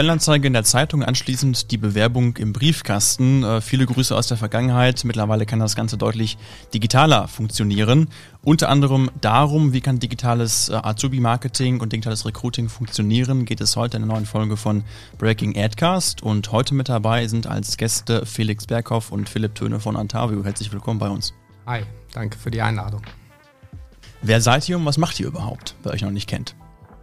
Stellenanzeige 0.00 0.46
in 0.46 0.54
der 0.54 0.64
Zeitung, 0.64 1.04
anschließend 1.04 1.70
die 1.70 1.76
Bewerbung 1.76 2.34
im 2.38 2.54
Briefkasten. 2.54 3.44
Äh, 3.44 3.60
viele 3.60 3.84
Grüße 3.84 4.16
aus 4.16 4.28
der 4.28 4.38
Vergangenheit. 4.38 5.04
Mittlerweile 5.04 5.44
kann 5.44 5.58
das 5.58 5.76
Ganze 5.76 5.98
deutlich 5.98 6.38
digitaler 6.72 7.28
funktionieren. 7.28 8.08
Unter 8.42 8.70
anderem 8.70 9.10
darum, 9.20 9.74
wie 9.74 9.82
kann 9.82 9.98
digitales 9.98 10.70
äh, 10.70 10.72
Azubi-Marketing 10.72 11.82
und 11.82 11.92
digitales 11.92 12.24
Recruiting 12.24 12.70
funktionieren, 12.70 13.44
geht 13.44 13.60
es 13.60 13.76
heute 13.76 13.98
in 13.98 14.04
der 14.04 14.14
neuen 14.14 14.24
Folge 14.24 14.56
von 14.56 14.84
Breaking 15.18 15.54
Adcast. 15.58 16.22
Und 16.22 16.50
heute 16.50 16.74
mit 16.74 16.88
dabei 16.88 17.28
sind 17.28 17.46
als 17.46 17.76
Gäste 17.76 18.24
Felix 18.24 18.64
Berghoff 18.64 19.12
und 19.12 19.28
Philipp 19.28 19.54
Töne 19.54 19.80
von 19.80 19.98
Antavio. 19.98 20.42
Herzlich 20.42 20.72
willkommen 20.72 20.98
bei 20.98 21.10
uns. 21.10 21.34
Hi, 21.66 21.82
danke 22.14 22.38
für 22.38 22.50
die 22.50 22.62
Einladung. 22.62 23.02
Wer 24.22 24.40
seid 24.40 24.66
ihr 24.66 24.78
und 24.78 24.86
was 24.86 24.96
macht 24.96 25.20
ihr 25.20 25.26
überhaupt, 25.26 25.74
wer 25.82 25.92
euch 25.92 26.00
noch 26.00 26.10
nicht 26.10 26.26
kennt? 26.26 26.54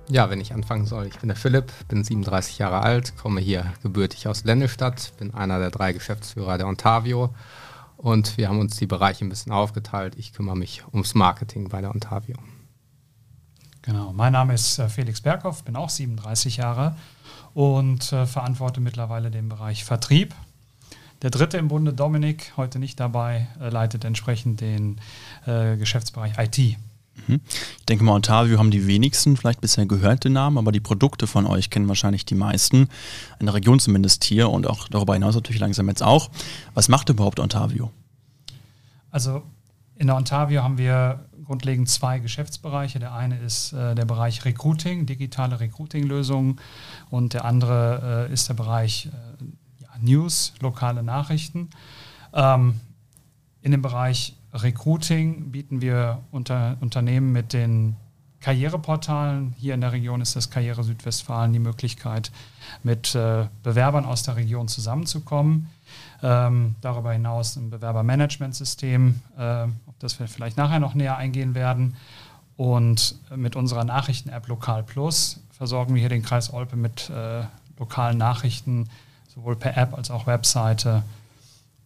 Ja, 0.09 0.29
wenn 0.29 0.39
ich 0.39 0.53
anfangen 0.53 0.85
soll. 0.85 1.07
Ich 1.07 1.19
bin 1.19 1.27
der 1.27 1.35
Philipp, 1.35 1.71
bin 1.89 2.03
37 2.03 2.59
Jahre 2.59 2.81
alt, 2.81 3.17
komme 3.17 3.41
hier 3.41 3.73
gebürtig 3.83 4.27
aus 4.27 4.45
Lennestadt, 4.45 5.11
bin 5.17 5.33
einer 5.33 5.59
der 5.59 5.69
drei 5.69 5.91
Geschäftsführer 5.91 6.57
der 6.57 6.67
Ontavio 6.67 7.35
und 7.97 8.37
wir 8.37 8.47
haben 8.47 8.59
uns 8.59 8.77
die 8.77 8.87
Bereiche 8.87 9.25
ein 9.25 9.29
bisschen 9.29 9.51
aufgeteilt. 9.51 10.15
Ich 10.17 10.31
kümmere 10.31 10.55
mich 10.55 10.83
ums 10.93 11.13
Marketing 11.13 11.67
bei 11.67 11.81
der 11.81 11.91
Ontavio. 11.93 12.37
Genau, 13.81 14.13
mein 14.13 14.31
Name 14.31 14.53
ist 14.53 14.79
äh, 14.79 14.87
Felix 14.87 15.19
Berghoff, 15.19 15.63
bin 15.63 15.75
auch 15.75 15.89
37 15.89 16.57
Jahre 16.57 16.95
und 17.53 18.13
äh, 18.13 18.25
verantworte 18.25 18.79
mittlerweile 18.79 19.29
den 19.29 19.49
Bereich 19.49 19.83
Vertrieb. 19.83 20.33
Der 21.21 21.31
dritte 21.31 21.57
im 21.57 21.67
Bunde, 21.67 21.93
Dominik, 21.93 22.53
heute 22.55 22.79
nicht 22.79 22.99
dabei, 22.99 23.47
äh, 23.59 23.69
leitet 23.69 24.05
entsprechend 24.05 24.61
den 24.61 25.01
äh, 25.45 25.75
Geschäftsbereich 25.75 26.33
IT. 26.37 26.77
Mhm. 27.27 27.41
Ich 27.79 27.85
denke 27.85 28.03
mal, 28.03 28.13
Ontavio 28.13 28.59
haben 28.59 28.71
die 28.71 28.87
wenigsten 28.87 29.37
vielleicht 29.37 29.61
bisher 29.61 29.85
gehört 29.85 30.23
den 30.23 30.33
Namen, 30.33 30.57
aber 30.57 30.71
die 30.71 30.79
Produkte 30.79 31.27
von 31.27 31.45
euch 31.45 31.69
kennen 31.69 31.87
wahrscheinlich 31.87 32.25
die 32.25 32.35
meisten. 32.35 32.89
In 33.39 33.45
der 33.45 33.55
Region 33.55 33.79
zumindest 33.79 34.23
hier 34.23 34.49
und 34.49 34.67
auch 34.67 34.87
darüber 34.87 35.13
hinaus 35.13 35.35
natürlich 35.35 35.61
langsam 35.61 35.87
jetzt 35.89 36.03
auch. 36.03 36.29
Was 36.73 36.89
macht 36.89 37.09
überhaupt 37.09 37.39
Ontavio? 37.39 37.91
Also 39.11 39.43
in 39.95 40.07
der 40.07 40.15
Ontavio 40.15 40.63
haben 40.63 40.77
wir 40.77 41.25
grundlegend 41.47 41.89
zwei 41.89 42.19
Geschäftsbereiche. 42.19 42.99
Der 42.99 43.13
eine 43.13 43.39
ist 43.39 43.73
äh, 43.73 43.95
der 43.95 44.05
Bereich 44.05 44.45
Recruiting, 44.45 45.05
digitale 45.05 45.59
Recruiting-Lösungen 45.59 46.59
und 47.09 47.33
der 47.33 47.45
andere 47.45 48.27
äh, 48.29 48.33
ist 48.33 48.49
der 48.49 48.53
Bereich 48.53 49.07
äh, 49.07 49.83
ja, 49.83 49.89
News, 50.01 50.53
lokale 50.59 51.03
Nachrichten. 51.03 51.69
Ähm, 52.33 52.79
in 53.61 53.71
dem 53.71 53.81
Bereich 53.81 54.35
Recruiting 54.63 55.51
bieten 55.51 55.81
wir 55.81 56.19
unter, 56.31 56.77
Unternehmen 56.81 57.31
mit 57.31 57.53
den 57.53 57.95
Karriereportalen. 58.39 59.53
Hier 59.57 59.73
in 59.73 59.81
der 59.81 59.91
Region 59.91 60.21
ist 60.21 60.35
das 60.35 60.49
Karriere 60.49 60.83
Südwestfalen 60.83 61.53
die 61.53 61.59
Möglichkeit, 61.59 62.31
mit 62.83 63.15
äh, 63.15 63.47
Bewerbern 63.63 64.05
aus 64.05 64.23
der 64.23 64.35
Region 64.35 64.67
zusammenzukommen. 64.67 65.69
Ähm, 66.21 66.75
darüber 66.81 67.13
hinaus 67.13 67.55
ein 67.55 67.69
Bewerbermanagementsystem, 67.69 69.21
äh, 69.37 69.41
auf 69.41 69.95
das 69.99 70.19
wir 70.19 70.27
vielleicht 70.27 70.57
nachher 70.57 70.79
noch 70.79 70.93
näher 70.93 71.17
eingehen 71.17 71.55
werden. 71.55 71.95
Und 72.57 73.15
mit 73.35 73.55
unserer 73.55 73.83
Nachrichten-App 73.83 74.47
Lokal 74.47 74.83
Plus 74.83 75.39
versorgen 75.51 75.93
wir 75.93 75.99
hier 75.99 76.09
den 76.09 76.23
Kreis 76.23 76.53
Olpe 76.53 76.75
mit 76.75 77.09
äh, 77.09 77.43
lokalen 77.77 78.17
Nachrichten, 78.17 78.89
sowohl 79.33 79.55
per 79.55 79.77
App 79.77 79.93
als 79.95 80.09
auch 80.09 80.25
Webseite 80.25 81.03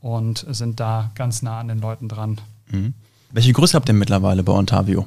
und 0.02 0.46
sind 0.50 0.80
da 0.80 1.12
ganz 1.16 1.42
nah 1.42 1.60
an 1.60 1.68
den 1.68 1.80
Leuten 1.80 2.08
dran. 2.08 2.40
Mhm. 2.72 2.94
Welche 3.32 3.54
Größe 3.54 3.76
habt 3.76 3.88
ihr 3.90 3.94
mittlerweile 3.94 4.44
bei 4.44 4.54
Ontavio? 4.54 5.06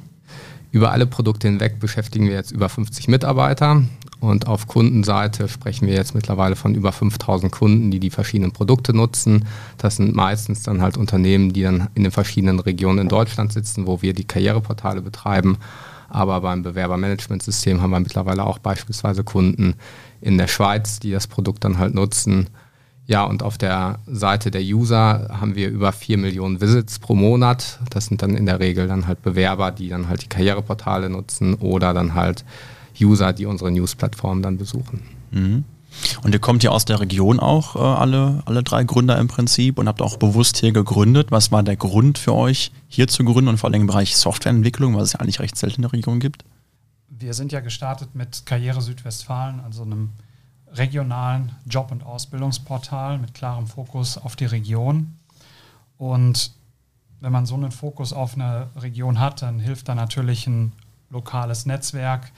Über 0.71 0.91
alle 0.91 1.05
Produkte 1.05 1.47
hinweg 1.47 1.79
beschäftigen 1.79 2.27
wir 2.27 2.33
jetzt 2.33 2.51
über 2.51 2.67
50 2.67 3.07
Mitarbeiter 3.07 3.83
und 4.19 4.47
auf 4.47 4.67
Kundenseite 4.67 5.47
sprechen 5.47 5.87
wir 5.87 5.93
jetzt 5.93 6.15
mittlerweile 6.15 6.55
von 6.55 6.75
über 6.75 6.91
5000 6.91 7.51
Kunden, 7.51 7.91
die 7.91 7.99
die 7.99 8.09
verschiedenen 8.09 8.51
Produkte 8.51 8.93
nutzen. 8.93 9.45
Das 9.77 9.97
sind 9.97 10.15
meistens 10.15 10.63
dann 10.63 10.81
halt 10.81 10.97
Unternehmen, 10.97 11.53
die 11.53 11.61
dann 11.61 11.89
in 11.93 12.03
den 12.03 12.11
verschiedenen 12.11 12.59
Regionen 12.59 12.99
in 12.99 13.07
Deutschland 13.07 13.53
sitzen, 13.53 13.87
wo 13.87 14.01
wir 14.01 14.13
die 14.13 14.25
Karriereportale 14.25 15.01
betreiben. 15.01 15.57
Aber 16.09 16.41
beim 16.41 16.63
Bewerbermanagementsystem 16.63 17.81
haben 17.81 17.91
wir 17.91 17.99
mittlerweile 17.99 18.43
auch 18.43 18.59
beispielsweise 18.59 19.23
Kunden 19.23 19.75
in 20.21 20.37
der 20.37 20.47
Schweiz, 20.47 20.99
die 20.99 21.11
das 21.11 21.27
Produkt 21.27 21.63
dann 21.63 21.77
halt 21.77 21.93
nutzen 21.93 22.49
ja, 23.07 23.23
und 23.23 23.43
auf 23.43 23.57
der 23.57 23.99
Seite 24.07 24.49
der 24.49 24.61
User 24.61 25.27
haben 25.39 25.55
wir 25.55 25.69
über 25.69 25.91
4 25.91 26.17
Millionen 26.17 26.59
Visits 26.59 26.97
pro 26.97 27.13
Monat. 27.13 27.79
Das 27.91 28.07
sind 28.07 28.23
dann 28.23 28.35
in 28.35 28.47
der 28.47 28.59
Regel 28.59 28.87
dann 28.87 29.05
halt 29.05 29.21
Bewerber, 29.21 29.71
die 29.71 29.89
dann 29.89 30.09
halt 30.09 30.23
die 30.23 30.29
Karriereportale 30.29 31.09
nutzen 31.09 31.53
oder 31.55 31.93
dann 31.93 32.15
halt 32.15 32.43
User, 32.99 33.31
die 33.33 33.45
unsere 33.45 33.69
News-Plattform 33.71 34.41
dann 34.41 34.57
besuchen. 34.57 35.01
Mhm. 35.31 35.65
Und 36.23 36.33
ihr 36.33 36.39
kommt 36.39 36.63
ja 36.63 36.71
aus 36.71 36.85
der 36.85 36.99
Region 36.99 37.39
auch, 37.39 37.75
äh, 37.75 37.79
alle, 37.79 38.41
alle 38.45 38.63
drei 38.63 38.83
Gründer 38.83 39.17
im 39.17 39.27
Prinzip, 39.27 39.77
und 39.77 39.87
habt 39.87 40.01
auch 40.01 40.17
bewusst 40.17 40.57
hier 40.57 40.71
gegründet. 40.71 41.27
Was 41.31 41.51
war 41.51 41.63
der 41.63 41.77
Grund 41.77 42.17
für 42.17 42.33
euch, 42.33 42.71
hier 42.87 43.07
zu 43.07 43.23
gründen 43.23 43.49
und 43.49 43.57
vor 43.57 43.69
allem 43.69 43.81
im 43.81 43.87
Bereich 43.87 44.15
Softwareentwicklung, 44.15 44.95
was 44.95 45.03
es 45.03 45.13
ja 45.13 45.19
eigentlich 45.19 45.39
recht 45.39 45.55
selten 45.57 45.77
in 45.77 45.81
der 45.83 45.93
Region 45.93 46.19
gibt? 46.19 46.43
Wir 47.07 47.33
sind 47.33 47.51
ja 47.51 47.61
gestartet 47.61 48.13
mit 48.13 48.45
Karriere 48.45 48.81
Südwestfalen, 48.81 49.61
also 49.61 49.83
einem 49.83 50.09
regionalen 50.77 51.53
Job- 51.65 51.91
und 51.91 52.03
Ausbildungsportal 52.03 53.17
mit 53.17 53.33
klarem 53.33 53.67
Fokus 53.67 54.17
auf 54.17 54.35
die 54.35 54.45
Region. 54.45 55.15
Und 55.97 56.51
wenn 57.21 57.31
man 57.31 57.45
so 57.45 57.55
einen 57.55 57.71
Fokus 57.71 58.13
auf 58.13 58.35
eine 58.35 58.67
Region 58.75 59.19
hat, 59.19 59.41
dann 59.41 59.59
hilft 59.59 59.87
da 59.89 59.95
natürlich 59.95 60.47
ein 60.47 60.73
lokales 61.09 61.65
Netzwerk, 61.65 62.31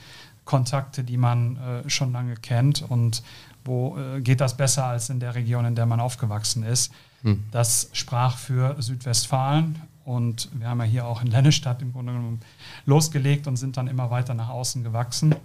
Kontakte, 0.46 1.04
die 1.04 1.18
man 1.18 1.58
äh, 1.58 1.90
schon 1.90 2.14
lange 2.14 2.36
kennt 2.36 2.82
und 2.82 3.22
wo 3.66 3.98
äh, 3.98 4.22
geht 4.22 4.40
das 4.40 4.56
besser 4.56 4.86
als 4.86 5.10
in 5.10 5.20
der 5.20 5.36
Region, 5.36 5.66
in 5.66 5.76
der 5.76 5.86
man 5.86 6.00
aufgewachsen 6.00 6.64
ist. 6.64 6.94
Hm. 7.24 7.44
Das 7.52 7.90
sprach 7.92 8.38
für 8.38 8.82
Südwestfalen 8.82 9.82
und 10.06 10.50
wir 10.54 10.70
haben 10.70 10.80
ja 10.80 10.86
hier 10.86 11.06
auch 11.06 11.22
in 11.22 11.28
Lennestadt 11.28 11.82
im 11.82 11.92
Grunde 11.92 12.14
genommen 12.14 12.40
losgelegt 12.86 13.46
und 13.48 13.58
sind 13.58 13.76
dann 13.76 13.88
immer 13.88 14.10
weiter 14.10 14.34
nach 14.34 14.50
außen 14.50 14.84
gewachsen. 14.84 15.36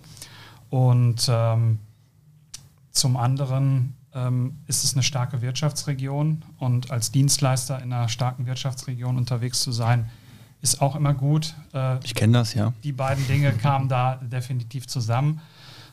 Und 0.70 1.28
ähm, 1.28 1.80
zum 2.92 3.16
anderen 3.16 3.96
ähm, 4.14 4.58
ist 4.66 4.84
es 4.84 4.94
eine 4.94 5.02
starke 5.02 5.42
Wirtschaftsregion 5.42 6.44
und 6.58 6.90
als 6.90 7.10
Dienstleister 7.10 7.82
in 7.82 7.92
einer 7.92 8.08
starken 8.08 8.46
Wirtschaftsregion 8.46 9.16
unterwegs 9.16 9.62
zu 9.62 9.72
sein, 9.72 10.10
ist 10.60 10.80
auch 10.80 10.94
immer 10.94 11.14
gut. 11.14 11.54
Äh, 11.74 11.98
ich 12.04 12.14
kenne 12.14 12.34
das, 12.34 12.54
ja. 12.54 12.72
Die 12.84 12.92
beiden 12.92 13.26
Dinge 13.26 13.52
kamen 13.52 13.88
da 13.88 14.16
definitiv 14.16 14.86
zusammen. 14.86 15.40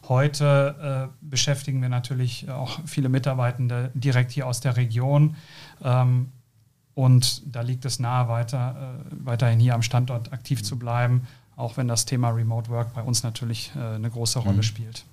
Heute 0.08 1.10
äh, 1.12 1.18
beschäftigen 1.22 1.82
wir 1.82 1.90
natürlich 1.90 2.50
auch 2.50 2.80
viele 2.86 3.10
Mitarbeitende 3.10 3.92
direkt 3.94 4.32
hier 4.32 4.48
aus 4.48 4.60
der 4.60 4.78
Region. 4.78 5.36
Ähm, 5.84 6.32
und 6.96 7.56
da 7.56 7.62
liegt 7.62 7.86
es 7.86 8.00
nahe, 8.00 8.28
weiter, 8.28 9.00
äh, 9.10 9.16
weiterhin 9.24 9.60
hier 9.60 9.74
am 9.74 9.82
Standort 9.82 10.34
aktiv 10.34 10.64
zu 10.64 10.78
bleiben, 10.78 11.28
auch 11.56 11.78
wenn 11.78 11.88
das 11.88 12.06
Thema 12.06 12.30
Remote 12.30 12.70
Work 12.70 12.94
bei 12.94 13.02
uns 13.02 13.24
natürlich 13.24 13.72
äh, 13.76 13.96
eine 13.96 14.10
große 14.10 14.40
Rolle 14.40 14.58
mhm. 14.58 14.64
spielt. 14.64 15.06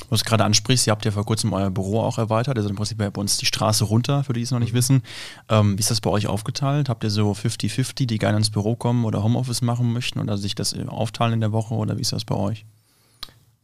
Du 0.00 0.10
hast 0.10 0.24
gerade 0.24 0.44
ansprichst, 0.44 0.86
ihr 0.86 0.90
habt 0.90 1.04
ja 1.04 1.10
vor 1.10 1.24
kurzem 1.24 1.52
euer 1.52 1.70
Büro 1.70 2.00
auch 2.00 2.18
erweitert, 2.18 2.56
also 2.56 2.68
im 2.68 2.76
Prinzip 2.76 2.98
bei 2.98 3.08
uns 3.08 3.38
die 3.38 3.46
Straße 3.46 3.84
runter, 3.84 4.24
für 4.24 4.32
die 4.32 4.42
es 4.42 4.50
noch 4.50 4.58
nicht 4.58 4.72
mhm. 4.72 4.76
wissen. 4.76 5.02
Ähm, 5.48 5.76
wie 5.76 5.80
ist 5.80 5.90
das 5.90 6.00
bei 6.00 6.10
euch 6.10 6.26
aufgeteilt? 6.26 6.88
Habt 6.88 7.04
ihr 7.04 7.10
so 7.10 7.32
50-50, 7.32 8.06
die 8.06 8.18
gerne 8.18 8.38
ins 8.38 8.50
Büro 8.50 8.76
kommen 8.76 9.04
oder 9.04 9.22
Homeoffice 9.22 9.62
machen 9.62 9.92
möchten 9.92 10.20
oder 10.20 10.36
sich 10.38 10.54
das 10.54 10.76
aufteilen 10.86 11.34
in 11.34 11.40
der 11.40 11.52
Woche 11.52 11.74
oder 11.74 11.96
wie 11.96 12.02
ist 12.02 12.12
das 12.12 12.24
bei 12.24 12.34
euch? 12.34 12.64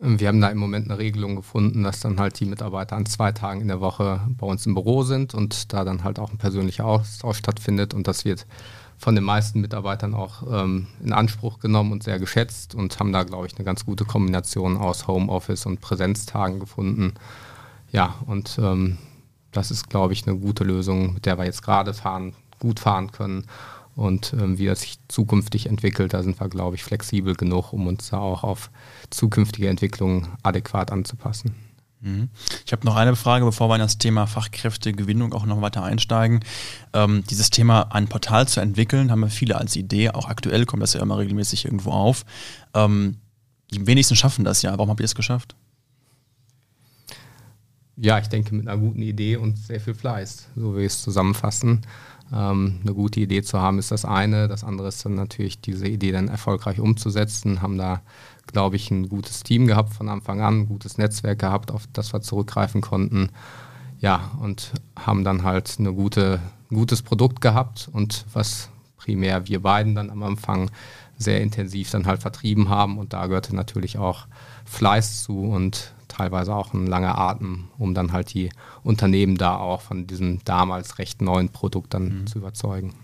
Ähm, 0.01 0.21
wir 0.21 0.29
haben 0.29 0.41
da 0.41 0.49
im 0.49 0.59
Moment 0.59 0.91
eine 0.91 0.99
Regelung 0.99 1.37
gefunden, 1.37 1.83
dass 1.83 2.01
dann 2.01 2.19
halt 2.21 2.39
die 2.41 2.47
Mitarbeiter 2.47 2.97
an 2.97 3.07
zwei 3.07 3.33
Tagen 3.33 3.61
in 3.61 3.69
der 3.69 3.81
Woche 3.81 4.21
bei 4.29 4.47
uns 4.47 4.67
im 4.67 4.75
Büro 4.75 5.03
sind 5.03 5.35
und 5.35 5.73
da 5.73 5.85
dann 5.85 6.05
halt 6.05 6.19
auch 6.19 6.31
ein 6.31 6.39
persönlicher 6.39 6.85
Austausch 6.85 7.39
stattfindet 7.39 7.95
und 7.95 8.07
das 8.07 8.25
wird 8.25 8.47
von 8.99 9.15
den 9.15 9.25
meisten 9.25 9.61
Mitarbeitern 9.61 10.13
auch 10.15 10.43
ähm, 10.51 10.89
in 11.03 11.13
Anspruch 11.13 11.61
genommen 11.61 11.93
und 11.93 12.03
sehr 12.03 12.19
geschätzt 12.19 12.75
und 12.75 12.99
haben 12.99 13.13
da, 13.13 13.23
glaube 13.23 13.47
ich, 13.47 13.55
eine 13.55 13.65
ganz 13.65 13.87
gute 13.87 14.05
Kombination 14.05 14.77
aus 14.77 15.07
Homeoffice 15.07 15.67
und 15.67 15.81
Präsenztagen 15.81 16.59
gefunden. 16.59 17.15
Ja, 17.93 18.17
und 18.27 18.59
ähm, 18.61 18.99
das 19.53 19.71
ist, 19.71 19.89
glaube 19.89 20.13
ich, 20.13 20.27
eine 20.27 20.37
gute 20.37 20.65
Lösung, 20.65 21.15
mit 21.15 21.27
der 21.27 21.39
wir 21.39 21.45
jetzt 21.45 21.63
gerade 21.63 21.95
fahren, 21.95 22.35
gut 22.59 22.81
fahren 22.81 23.13
können. 23.13 23.45
Und 23.99 24.33
ähm, 24.33 24.59
wie 24.59 24.67
das 24.67 24.83
sich 24.83 25.01
zukünftig 25.09 25.67
entwickelt, 25.67 26.15
da 26.15 26.23
sind 26.23 26.39
wir, 26.41 26.49
glaube 26.49 26.77
ich, 26.77 26.85
flexibel 26.85 27.35
genug, 27.35 27.73
um 27.73 27.89
uns 27.89 28.11
da 28.11 28.19
auch 28.19 28.45
auf 28.45 28.71
zukünftige 29.11 29.69
Entwicklungen 29.69 30.29
adäquat 30.45 30.93
anzupassen. 30.93 31.57
Mhm. 32.01 32.29
Ich 32.65 32.71
habe 32.71 32.87
noch 32.87 32.95
eine 32.95 33.17
Frage, 33.17 33.45
bevor 33.45 33.69
wir 33.69 33.75
in 33.75 33.81
das 33.81 33.99
Thema 33.99 34.29
Fachkräftegewinnung 34.29 35.33
auch 35.33 35.47
noch 35.47 35.61
weiter 35.63 35.83
einsteigen. 35.83 36.45
Ähm, 36.93 37.25
dieses 37.29 37.51
Thema, 37.51 37.89
ein 37.91 38.07
Portal 38.07 38.47
zu 38.47 38.61
entwickeln, 38.61 39.11
haben 39.11 39.19
wir 39.19 39.31
viele 39.31 39.57
als 39.57 39.75
Idee. 39.75 40.11
Auch 40.11 40.29
aktuell 40.29 40.65
kommt 40.65 40.85
das 40.85 40.93
ja 40.93 41.03
immer 41.03 41.19
regelmäßig 41.19 41.65
irgendwo 41.65 41.91
auf. 41.91 42.25
Ähm, 42.75 43.17
die 43.73 43.85
wenigsten 43.85 44.15
schaffen 44.15 44.45
das 44.45 44.63
ja. 44.63 44.71
Warum 44.79 44.91
habt 44.91 45.01
ihr 45.01 45.07
es 45.07 45.17
geschafft? 45.17 45.57
Ja, 47.97 48.21
ich 48.21 48.29
denke 48.29 48.55
mit 48.55 48.69
einer 48.69 48.79
guten 48.81 49.03
Idee 49.03 49.35
und 49.39 49.59
sehr 49.59 49.81
viel 49.81 49.95
Fleiß, 49.95 50.47
so 50.55 50.77
will 50.77 50.83
ich 50.83 50.93
es 50.93 51.03
zusammenfassen. 51.03 51.81
Ähm, 52.33 52.81
eine 52.83 52.95
gute 52.95 53.21
Idee 53.21 53.43
zu 53.43 53.61
haben 53.61 53.79
ist 53.79 53.91
das 53.91 54.05
eine. 54.05 54.49
Das 54.49 54.65
andere 54.65 54.89
ist 54.89 55.05
dann 55.05 55.15
natürlich, 55.15 55.61
diese 55.61 55.87
Idee 55.87 56.13
dann 56.13 56.29
erfolgreich 56.29 56.81
umzusetzen. 56.81 57.63
Haben 57.63 57.79
da, 57.79 58.03
glaube 58.47 58.77
ich, 58.77 58.91
ein 58.91 59.09
gutes 59.09 59.43
Team 59.43 59.67
gehabt 59.67 59.95
von 59.95 60.09
Anfang 60.09 60.41
an, 60.41 60.61
ein 60.61 60.69
gutes 60.69 60.99
Netzwerk 60.99 61.39
gehabt, 61.39 61.71
auf 61.71 61.89
das 61.93 62.13
wir 62.13 62.21
zurückgreifen 62.21 62.81
konnten. 62.81 63.31
Ja, 64.01 64.31
und 64.41 64.73
haben 64.97 65.25
dann 65.25 65.43
halt 65.43 65.77
eine 65.79 65.93
gute, 65.93 66.41
ein 66.71 66.77
gutes 66.77 67.03
Produkt 67.03 67.41
gehabt 67.41 67.89
und 67.93 68.27
was 68.33 68.71
primär 68.97 69.49
wir 69.49 69.63
beiden 69.63 69.95
dann 69.95 70.11
am 70.11 70.23
Anfang 70.23 70.71
sehr 71.17 71.41
intensiv 71.41 71.91
dann 71.91 72.07
halt 72.07 72.21
vertrieben 72.23 72.69
haben. 72.69 72.99
Und 72.99 73.13
da 73.13 73.27
gehörte 73.27 73.57
natürlich 73.57 73.99
auch 73.99 74.27
Fleiß 74.65 75.25
zu 75.25 75.41
und 75.41 75.95
teilweise 76.19 76.55
auch 76.55 76.75
ein 76.75 76.87
langer 76.87 77.17
Atem, 77.17 77.69
um 77.79 77.95
dann 77.95 78.13
halt 78.13 78.35
die 78.35 78.51
Unternehmen 78.83 79.37
da 79.37 79.57
auch 79.57 79.81
von 79.81 80.07
diesem 80.07 80.41
damals 80.45 80.99
recht 80.99 81.23
neuen 81.23 81.49
Produkt 81.49 81.95
dann 81.95 82.21
mhm. 82.21 82.27
zu 82.27 82.39
überzeugen. 82.39 82.95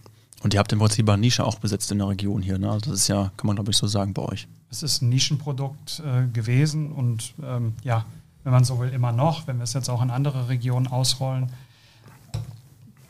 Und 0.42 0.52
ihr 0.52 0.60
habt 0.60 0.72
im 0.72 0.78
Prinzip 0.78 1.08
eine 1.08 1.20
Nische 1.20 1.44
auch 1.44 1.58
besetzt 1.58 1.90
in 1.90 1.98
der 1.98 2.08
Region 2.08 2.42
hier. 2.42 2.58
Ne? 2.58 2.70
Also 2.70 2.90
das 2.90 3.00
ist 3.00 3.08
ja, 3.08 3.32
kann 3.36 3.46
man 3.46 3.56
glaube 3.56 3.70
ich 3.70 3.76
so 3.76 3.86
sagen 3.86 4.12
bei 4.12 4.22
euch. 4.22 4.46
Es 4.70 4.82
ist 4.82 5.00
ein 5.00 5.08
Nischenprodukt 5.08 6.02
äh, 6.04 6.26
gewesen 6.26 6.92
und 6.92 7.34
ähm, 7.42 7.74
ja, 7.82 8.04
wenn 8.42 8.52
man 8.52 8.64
so 8.64 8.78
will, 8.78 8.90
immer 8.90 9.12
noch, 9.12 9.46
wenn 9.46 9.56
wir 9.56 9.64
es 9.64 9.72
jetzt 9.72 9.88
auch 9.88 10.02
in 10.02 10.10
andere 10.10 10.48
Regionen 10.48 10.86
ausrollen. 10.86 11.50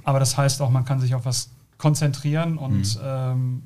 Aber 0.05 0.21
das 0.21 0.37
heißt 0.37 0.63
auch, 0.63 0.71
man 0.71 0.85
kann 0.85 1.01
sich 1.01 1.15
auf 1.15 1.25
was 1.25 1.49
konzentrieren 1.79 2.57
und 2.57 2.97
mhm. 2.97 3.01
ähm, 3.03 3.63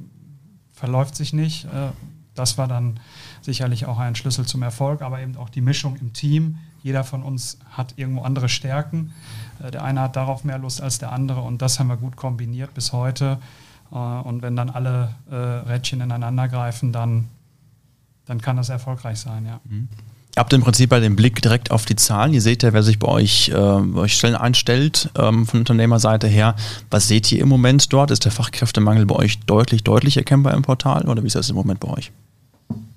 verläuft 0.72 1.14
sich 1.16 1.32
nicht. 1.32 1.66
Äh, 1.66 1.90
das 2.38 2.58
war 2.58 2.68
dann 2.68 3.00
sicherlich 3.42 3.86
auch 3.86 3.98
ein 3.98 4.14
Schlüssel 4.14 4.46
zum 4.46 4.62
Erfolg, 4.62 5.02
aber 5.02 5.20
eben 5.20 5.36
auch 5.36 5.48
die 5.48 5.60
Mischung 5.60 5.96
im 5.96 6.12
Team. 6.12 6.58
Jeder 6.82 7.04
von 7.04 7.22
uns 7.22 7.58
hat 7.70 7.94
irgendwo 7.96 8.22
andere 8.22 8.48
Stärken. 8.48 9.12
Äh, 9.62 9.70
der 9.70 9.84
eine 9.84 10.00
hat 10.00 10.16
darauf 10.16 10.44
mehr 10.44 10.58
Lust 10.58 10.80
als 10.80 10.98
der 10.98 11.12
andere 11.12 11.40
und 11.40 11.62
das 11.62 11.78
haben 11.78 11.88
wir 11.88 11.96
gut 11.96 12.16
kombiniert 12.16 12.74
bis 12.74 12.92
heute. 12.92 13.38
Äh, 13.90 13.96
und 13.96 14.42
wenn 14.42 14.56
dann 14.56 14.70
alle 14.70 15.14
Rädchen 15.30 16.00
ineinander 16.00 16.48
greifen, 16.48 16.92
dann, 16.92 17.28
dann 18.26 18.40
kann 18.40 18.56
das 18.56 18.68
erfolgreich 18.68 19.18
sein, 19.18 19.46
ja. 19.46 19.60
Mhm. 19.64 19.88
Ihr 20.38 20.40
habt 20.40 20.52
im 20.52 20.62
Prinzip 20.62 20.90
bei 20.90 21.00
dem 21.00 21.16
Blick 21.16 21.42
direkt 21.42 21.72
auf 21.72 21.84
die 21.84 21.96
Zahlen. 21.96 22.32
Ihr 22.32 22.40
seht 22.40 22.62
ja, 22.62 22.72
wer 22.72 22.84
sich 22.84 23.00
bei 23.00 23.08
euch, 23.08 23.48
äh, 23.48 23.54
euch 23.56 24.16
Stellen 24.16 24.36
einstellt, 24.36 25.10
ähm, 25.18 25.46
von 25.46 25.58
Unternehmerseite 25.58 26.28
her. 26.28 26.54
Was 26.90 27.08
seht 27.08 27.32
ihr 27.32 27.40
im 27.40 27.48
Moment 27.48 27.92
dort? 27.92 28.12
Ist 28.12 28.24
der 28.24 28.30
Fachkräftemangel 28.30 29.04
bei 29.04 29.16
euch 29.16 29.40
deutlich, 29.40 29.82
deutlich 29.82 30.16
erkennbar 30.16 30.54
im 30.54 30.62
Portal 30.62 31.08
oder 31.08 31.24
wie 31.24 31.26
ist 31.26 31.34
das 31.34 31.50
im 31.50 31.56
Moment 31.56 31.80
bei 31.80 31.88
euch? 31.88 32.12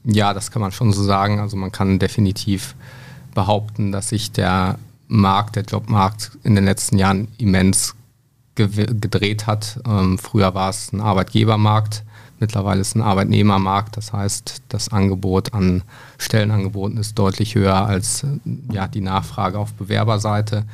Ja, 0.04 0.34
das 0.34 0.52
kann 0.52 0.62
man 0.62 0.72
schon 0.72 0.94
so 0.94 1.04
sagen. 1.04 1.40
Also 1.40 1.58
man 1.58 1.72
kann 1.72 2.00
definitiv 2.00 2.76
behaupten, 3.34 3.92
dass 3.92 4.10
sich 4.10 4.32
der 4.32 4.78
Markt, 5.08 5.56
der 5.56 5.64
Jobmarkt 5.64 6.32
in 6.44 6.56
den 6.56 6.66
letzten 6.66 6.98
Jahren 6.98 7.28
immens 7.38 7.96
gedreht 8.56 9.48
hat. 9.48 9.80
Ähm, 9.88 10.18
früher 10.18 10.54
war 10.54 10.70
es 10.70 10.92
ein 10.92 11.02
Arbeitgebermarkt 11.02 12.04
Mittlerweile 12.42 12.82
ist 12.82 12.88
es 12.88 12.96
ein 12.96 13.04
Arbeitnehmermarkt, 13.04 13.98
das 13.98 14.14
heißt, 14.14 14.64
das 14.68 14.90
Angebot 14.90 15.54
an 15.54 15.84
Stellenangeboten 16.18 16.98
ist 16.98 17.20
deutlich 17.20 17.54
höher 17.54 17.86
als 17.86 18.26
ja, 18.72 18.88
die 18.88 19.02
Nachfrage 19.02 19.60
auf 19.60 19.74
Bewerberseite. 19.74 20.66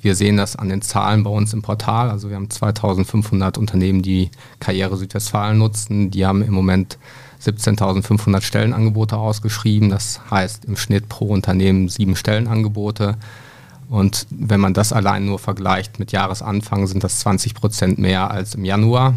Wir 0.00 0.14
sehen 0.14 0.36
das 0.36 0.54
an 0.54 0.68
den 0.68 0.82
Zahlen 0.82 1.24
bei 1.24 1.30
uns 1.30 1.52
im 1.52 1.62
Portal. 1.62 2.10
Also 2.10 2.28
wir 2.28 2.36
haben 2.36 2.48
2500 2.48 3.58
Unternehmen, 3.58 4.02
die 4.02 4.30
Karriere 4.60 4.96
Südwestfalen 4.96 5.58
nutzen. 5.58 6.12
Die 6.12 6.24
haben 6.24 6.42
im 6.42 6.54
Moment 6.54 6.96
17.500 7.42 8.42
Stellenangebote 8.42 9.16
ausgeschrieben. 9.16 9.90
Das 9.90 10.20
heißt 10.30 10.64
im 10.64 10.76
Schnitt 10.76 11.08
pro 11.08 11.26
Unternehmen 11.26 11.88
sieben 11.88 12.16
Stellenangebote. 12.16 13.16
Und 13.88 14.26
wenn 14.30 14.60
man 14.60 14.74
das 14.74 14.92
allein 14.92 15.26
nur 15.26 15.38
vergleicht 15.38 15.98
mit 15.98 16.12
Jahresanfang, 16.12 16.86
sind 16.86 17.04
das 17.04 17.20
20 17.20 17.54
Prozent 17.54 17.98
mehr 17.98 18.30
als 18.30 18.54
im 18.54 18.64
Januar 18.64 19.14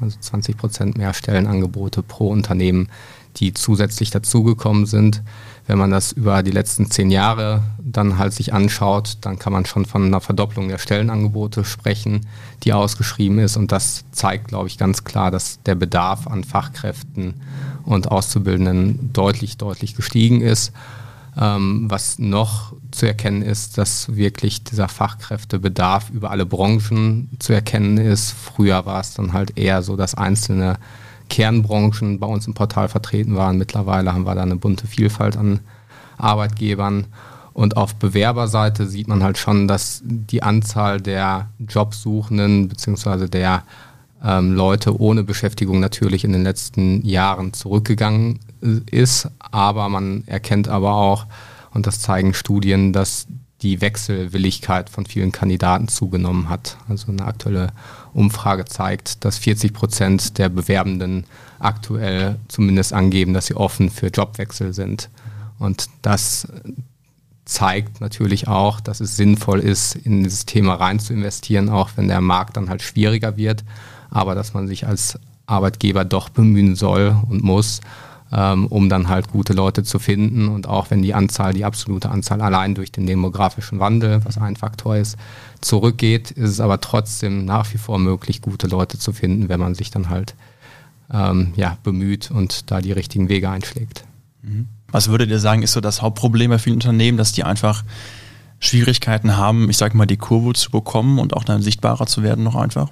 also 0.00 0.18
20 0.18 0.56
Prozent 0.56 0.98
mehr 0.98 1.14
Stellenangebote 1.14 2.02
pro 2.02 2.28
Unternehmen, 2.28 2.88
die 3.36 3.54
zusätzlich 3.54 4.10
dazugekommen 4.10 4.86
sind. 4.86 5.22
Wenn 5.66 5.78
man 5.78 5.90
das 5.90 6.12
über 6.12 6.42
die 6.42 6.50
letzten 6.50 6.90
zehn 6.90 7.10
Jahre 7.10 7.62
dann 7.82 8.18
halt 8.18 8.32
sich 8.32 8.52
anschaut, 8.52 9.18
dann 9.20 9.38
kann 9.38 9.52
man 9.52 9.66
schon 9.66 9.84
von 9.84 10.04
einer 10.04 10.20
Verdopplung 10.20 10.68
der 10.68 10.78
Stellenangebote 10.78 11.64
sprechen, 11.64 12.26
die 12.62 12.72
ausgeschrieben 12.72 13.38
ist. 13.38 13.56
Und 13.56 13.72
das 13.72 14.04
zeigt, 14.12 14.48
glaube 14.48 14.68
ich, 14.68 14.78
ganz 14.78 15.04
klar, 15.04 15.30
dass 15.30 15.62
der 15.64 15.74
Bedarf 15.74 16.26
an 16.26 16.44
Fachkräften 16.44 17.34
und 17.84 18.10
Auszubildenden 18.10 19.12
deutlich, 19.12 19.56
deutlich 19.56 19.94
gestiegen 19.94 20.40
ist. 20.40 20.72
Ähm, 21.40 21.86
was 21.88 22.18
noch 22.18 22.74
zu 22.90 23.06
erkennen 23.06 23.42
ist, 23.42 23.78
dass 23.78 24.16
wirklich 24.16 24.64
dieser 24.64 24.88
Fachkräftebedarf 24.88 26.10
über 26.10 26.30
alle 26.30 26.44
Branchen 26.44 27.30
zu 27.38 27.52
erkennen 27.52 27.98
ist. 27.98 28.32
Früher 28.32 28.84
war 28.84 29.00
es 29.00 29.14
dann 29.14 29.32
halt 29.32 29.56
eher 29.56 29.82
so, 29.82 29.96
dass 29.96 30.16
einzelne 30.16 30.78
Kernbranchen 31.30 32.18
bei 32.18 32.26
uns 32.26 32.46
im 32.46 32.54
Portal 32.54 32.88
vertreten 32.88 33.36
waren. 33.36 33.56
Mittlerweile 33.56 34.12
haben 34.12 34.26
wir 34.26 34.34
da 34.34 34.42
eine 34.42 34.56
bunte 34.56 34.86
Vielfalt 34.86 35.38
an 35.38 35.60
Arbeitgebern. 36.18 37.06
Und 37.54 37.76
auf 37.76 37.94
Bewerberseite 37.94 38.86
sieht 38.86 39.08
man 39.08 39.22
halt 39.22 39.38
schon, 39.38 39.66
dass 39.66 40.02
die 40.04 40.42
Anzahl 40.42 41.00
der 41.00 41.48
Jobsuchenden 41.58 42.68
bzw. 42.68 43.28
der 43.28 43.64
ähm, 44.22 44.54
Leute 44.54 45.00
ohne 45.00 45.24
Beschäftigung 45.24 45.80
natürlich 45.80 46.24
in 46.24 46.32
den 46.32 46.42
letzten 46.42 47.04
Jahren 47.04 47.52
zurückgegangen 47.52 48.38
ist, 48.90 49.28
aber 49.38 49.88
man 49.88 50.24
erkennt 50.26 50.68
aber 50.68 50.94
auch, 50.94 51.26
und 51.72 51.86
das 51.86 52.00
zeigen 52.00 52.34
Studien, 52.34 52.92
dass 52.92 53.26
die 53.62 53.80
Wechselwilligkeit 53.80 54.90
von 54.90 55.06
vielen 55.06 55.32
Kandidaten 55.32 55.88
zugenommen 55.88 56.48
hat. 56.48 56.76
Also 56.88 57.12
eine 57.12 57.24
aktuelle 57.24 57.68
Umfrage 58.12 58.64
zeigt, 58.64 59.24
dass 59.24 59.38
40 59.38 59.72
Prozent 59.72 60.38
der 60.38 60.48
Bewerbenden 60.48 61.24
aktuell 61.58 62.36
zumindest 62.48 62.92
angeben, 62.92 63.34
dass 63.34 63.46
sie 63.46 63.54
offen 63.54 63.90
für 63.90 64.08
Jobwechsel 64.08 64.72
sind. 64.72 65.10
Und 65.58 65.86
das 66.02 66.48
zeigt 67.44 68.00
natürlich 68.00 68.48
auch, 68.48 68.80
dass 68.80 69.00
es 69.00 69.16
sinnvoll 69.16 69.60
ist, 69.60 69.96
in 69.96 70.22
dieses 70.22 70.46
Thema 70.46 70.74
rein 70.74 71.00
zu 71.00 71.12
investieren, 71.12 71.68
auch 71.68 71.90
wenn 71.96 72.08
der 72.08 72.20
Markt 72.20 72.56
dann 72.56 72.70
halt 72.70 72.82
schwieriger 72.82 73.36
wird, 73.36 73.64
aber 74.10 74.34
dass 74.34 74.54
man 74.54 74.68
sich 74.68 74.86
als 74.86 75.18
Arbeitgeber 75.46 76.04
doch 76.04 76.28
bemühen 76.28 76.76
soll 76.76 77.16
und 77.28 77.42
muss, 77.42 77.80
um 78.30 78.88
dann 78.88 79.08
halt 79.08 79.28
gute 79.28 79.52
Leute 79.52 79.82
zu 79.82 79.98
finden. 79.98 80.48
Und 80.48 80.68
auch 80.68 80.90
wenn 80.90 81.02
die 81.02 81.14
Anzahl, 81.14 81.52
die 81.52 81.64
absolute 81.64 82.10
Anzahl 82.10 82.40
allein 82.40 82.74
durch 82.74 82.92
den 82.92 83.06
demografischen 83.06 83.80
Wandel, 83.80 84.24
was 84.24 84.38
ein 84.38 84.56
Faktor 84.56 84.96
ist, 84.96 85.16
zurückgeht, 85.60 86.30
ist 86.30 86.50
es 86.50 86.60
aber 86.60 86.80
trotzdem 86.80 87.44
nach 87.44 87.72
wie 87.74 87.78
vor 87.78 87.98
möglich, 87.98 88.40
gute 88.40 88.66
Leute 88.66 88.98
zu 88.98 89.12
finden, 89.12 89.48
wenn 89.48 89.60
man 89.60 89.74
sich 89.74 89.90
dann 89.90 90.10
halt 90.10 90.34
ähm, 91.12 91.52
ja, 91.56 91.76
bemüht 91.82 92.30
und 92.30 92.70
da 92.70 92.80
die 92.80 92.92
richtigen 92.92 93.28
Wege 93.28 93.50
einschlägt. 93.50 94.04
Mhm. 94.42 94.68
Was 94.92 95.08
würdet 95.08 95.30
ihr 95.30 95.38
sagen, 95.38 95.62
ist 95.62 95.72
so 95.72 95.80
das 95.80 96.02
Hauptproblem 96.02 96.50
bei 96.50 96.58
vielen 96.58 96.76
Unternehmen, 96.76 97.18
dass 97.18 97.32
die 97.32 97.44
einfach 97.44 97.84
Schwierigkeiten 98.58 99.36
haben, 99.36 99.70
ich 99.70 99.76
sage 99.76 99.96
mal, 99.96 100.06
die 100.06 100.16
Kurve 100.16 100.52
zu 100.52 100.70
bekommen 100.70 101.18
und 101.18 101.34
auch 101.34 101.44
dann 101.44 101.62
sichtbarer 101.62 102.06
zu 102.06 102.22
werden 102.22 102.44
noch 102.44 102.56
einfach? 102.56 102.90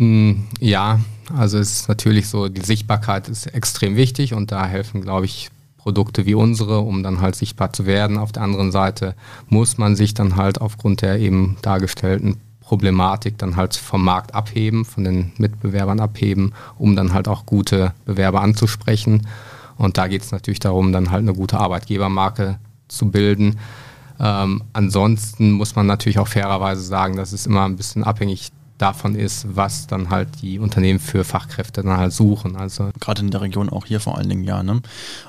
Mm, 0.00 0.46
ja, 0.60 0.98
also 1.36 1.58
es 1.58 1.72
ist 1.72 1.88
natürlich 1.88 2.28
so, 2.28 2.48
die 2.48 2.62
Sichtbarkeit 2.62 3.28
ist 3.28 3.46
extrem 3.46 3.96
wichtig 3.96 4.32
und 4.32 4.50
da 4.50 4.64
helfen, 4.64 5.02
glaube 5.02 5.26
ich, 5.26 5.50
Produkte 5.76 6.24
wie 6.24 6.34
unsere, 6.34 6.80
um 6.80 7.02
dann 7.02 7.20
halt 7.20 7.36
sichtbar 7.36 7.74
zu 7.74 7.84
werden. 7.84 8.16
Auf 8.16 8.32
der 8.32 8.42
anderen 8.42 8.72
Seite 8.72 9.14
muss 9.48 9.76
man 9.76 9.96
sich 9.96 10.14
dann 10.14 10.36
halt 10.36 10.60
aufgrund 10.60 11.02
der 11.02 11.18
eben 11.18 11.58
dargestellten 11.60 12.38
Problematik 12.60 13.36
dann 13.36 13.56
halt 13.56 13.76
vom 13.76 14.02
Markt 14.02 14.34
abheben, 14.34 14.86
von 14.86 15.04
den 15.04 15.32
Mitbewerbern 15.36 16.00
abheben, 16.00 16.54
um 16.78 16.96
dann 16.96 17.12
halt 17.12 17.28
auch 17.28 17.44
gute 17.44 17.92
Bewerber 18.06 18.40
anzusprechen. 18.40 19.26
Und 19.76 19.98
da 19.98 20.08
geht 20.08 20.22
es 20.22 20.32
natürlich 20.32 20.60
darum, 20.60 20.92
dann 20.92 21.10
halt 21.10 21.22
eine 21.22 21.34
gute 21.34 21.58
Arbeitgebermarke 21.58 22.58
zu 22.88 23.10
bilden. 23.10 23.58
Ähm, 24.18 24.62
ansonsten 24.72 25.52
muss 25.52 25.76
man 25.76 25.86
natürlich 25.86 26.18
auch 26.18 26.28
fairerweise 26.28 26.82
sagen, 26.82 27.16
das 27.16 27.34
ist 27.34 27.46
immer 27.46 27.64
ein 27.64 27.76
bisschen 27.76 28.04
abhängig 28.04 28.50
davon 28.80 29.14
ist, 29.14 29.46
was 29.54 29.86
dann 29.86 30.10
halt 30.10 30.28
die 30.42 30.58
Unternehmen 30.58 30.98
für 30.98 31.24
Fachkräfte 31.24 31.82
dann 31.82 31.96
halt 31.96 32.12
suchen. 32.12 32.56
Also 32.56 32.90
gerade 32.98 33.22
in 33.22 33.30
der 33.30 33.42
Region 33.42 33.68
auch 33.68 33.86
hier 33.86 34.00
vor 34.00 34.16
allen 34.16 34.28
Dingen 34.28 34.44
ja. 34.44 34.62
Ne? 34.62 34.80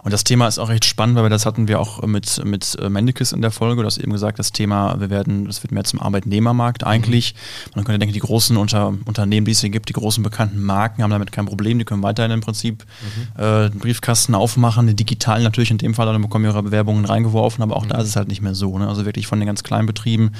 Und 0.04 0.14
das 0.14 0.24
Thema 0.24 0.48
ist 0.48 0.60
auch 0.60 0.70
recht 0.70 0.86
spannend, 0.86 1.16
weil 1.16 1.24
wir 1.24 1.30
das 1.30 1.46
hatten 1.46 1.68
wir 1.68 1.80
auch 1.80 2.02
mit 2.04 2.44
mit 2.46 2.78
äh, 2.80 2.90
Mendekis 2.90 3.32
in 3.32 3.42
der 3.42 3.52
Folge. 3.52 3.82
Du 3.82 3.88
hast 3.88 3.98
eben 3.98 4.12
gesagt, 4.12 4.40
das 4.40 4.52
Thema, 4.52 5.00
wir 5.00 5.10
werden, 5.10 5.46
das 5.46 5.64
wird 5.64 5.72
mehr 5.72 5.84
zum 5.84 6.00
Arbeitnehmermarkt 6.00 6.86
eigentlich. 6.86 7.34
Mhm. 7.34 7.72
Man 7.76 7.86
könnte 7.86 8.00
denken, 8.00 8.14
die 8.14 8.20
großen 8.20 8.56
Unter 8.58 8.94
Unternehmen, 9.06 9.46
die 9.46 9.52
es 9.52 9.62
hier 9.62 9.70
gibt, 9.70 9.90
die 9.90 9.94
großen 9.94 10.24
bekannten 10.24 10.62
Marken 10.62 11.04
haben 11.04 11.12
damit 11.12 11.32
kein 11.32 11.46
Problem. 11.46 11.80
Die 11.80 11.86
können 11.86 12.04
weiterhin 12.04 12.32
im 12.32 12.42
Prinzip 12.42 12.86
mhm. 13.02 13.44
äh, 13.44 13.70
den 13.70 13.80
Briefkasten 13.80 14.36
aufmachen, 14.36 14.96
digital 14.96 15.44
natürlich 15.44 15.72
in 15.72 15.78
dem 15.78 15.94
Fall, 15.94 16.06
dann 16.06 16.22
bekommen 16.22 16.46
ihre 16.46 16.64
Bewerbungen 16.64 17.06
reingeworfen, 17.06 17.64
aber 17.64 17.76
auch 17.76 17.84
mhm. 17.84 17.90
da 17.90 18.00
ist 18.00 18.08
es 18.08 18.16
halt 18.16 18.28
nicht 18.28 18.42
mehr 18.42 18.56
so. 18.56 18.78
Ne? 18.78 18.88
Also 18.88 19.06
wirklich 19.06 19.28
von 19.28 19.40
den 19.40 19.48
ganz 19.48 19.64
kleinen 19.64 19.88
Betrieben 19.88 20.32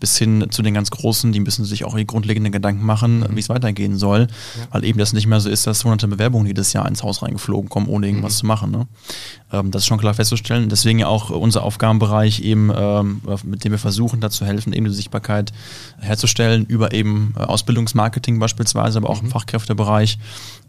bis 0.00 0.18
hin 0.18 0.46
zu 0.50 0.62
den 0.62 0.74
ganz 0.74 0.90
großen, 0.90 1.32
die 1.32 1.40
müssen 1.40 1.64
sich 1.64 1.84
auch 1.84 1.96
die 1.96 2.06
grundlegende 2.06 2.50
Gedanken 2.58 2.84
machen, 2.84 3.20
mhm. 3.20 3.36
wie 3.36 3.40
es 3.40 3.48
weitergehen 3.48 3.96
soll, 3.96 4.28
ja. 4.56 4.66
weil 4.70 4.84
eben 4.84 4.98
das 4.98 5.12
nicht 5.12 5.26
mehr 5.26 5.40
so 5.40 5.48
ist, 5.48 5.66
dass 5.66 5.84
hunderte 5.84 6.08
Bewerbungen 6.08 6.46
jedes 6.46 6.72
Jahr 6.72 6.86
ins 6.86 7.02
Haus 7.02 7.22
reingeflogen 7.22 7.68
kommen, 7.68 7.88
ohne 7.88 8.06
irgendwas 8.06 8.34
mhm. 8.34 8.38
zu 8.38 8.46
machen. 8.46 8.70
Ne? 8.70 8.86
Ähm, 9.52 9.70
das 9.70 9.82
ist 9.82 9.86
schon 9.86 9.98
klar 9.98 10.14
festzustellen. 10.14 10.68
Deswegen 10.68 10.98
ja 10.98 11.06
auch 11.06 11.30
unser 11.30 11.62
Aufgabenbereich 11.62 12.40
eben, 12.40 12.70
ähm, 12.74 13.22
mit 13.44 13.64
dem 13.64 13.72
wir 13.72 13.78
versuchen, 13.78 14.20
dazu 14.20 14.44
helfen, 14.44 14.72
eben 14.72 14.86
die 14.86 14.92
Sichtbarkeit 14.92 15.52
herzustellen 16.00 16.66
über 16.66 16.92
eben 16.92 17.34
äh, 17.36 17.40
Ausbildungsmarketing 17.40 18.38
beispielsweise, 18.38 18.98
aber 18.98 19.10
auch 19.10 19.20
mhm. 19.20 19.28
im 19.28 19.32
Fachkräftebereich, 19.32 20.18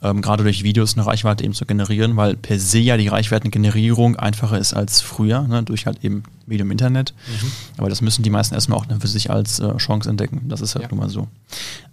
ähm, 0.01 0.21
gerade 0.21 0.43
durch 0.43 0.63
Videos 0.63 0.95
eine 0.95 1.05
Reichweite 1.05 1.43
eben 1.43 1.53
zu 1.53 1.65
generieren, 1.65 2.15
weil 2.15 2.35
per 2.35 2.59
se 2.59 2.79
ja 2.79 2.97
die 2.97 3.07
Reichweitengenerierung 3.07 4.15
einfacher 4.15 4.57
ist 4.57 4.73
als 4.73 5.01
früher, 5.01 5.41
ne, 5.41 5.63
durch 5.63 5.85
halt 5.85 6.03
eben 6.03 6.23
Video 6.45 6.65
im 6.65 6.71
Internet. 6.71 7.13
Mhm. 7.27 7.51
Aber 7.77 7.89
das 7.89 8.01
müssen 8.01 8.23
die 8.23 8.29
meisten 8.29 8.55
erstmal 8.55 8.79
auch 8.79 8.85
dann 8.85 9.01
für 9.01 9.07
sich 9.07 9.29
als 9.29 9.59
äh, 9.59 9.75
Chance 9.77 10.09
entdecken. 10.09 10.43
Das 10.47 10.61
ist 10.61 10.75
halt 10.75 10.83
ja. 10.83 10.89
nun 10.89 10.99
mal 10.99 11.09
so. 11.09 11.27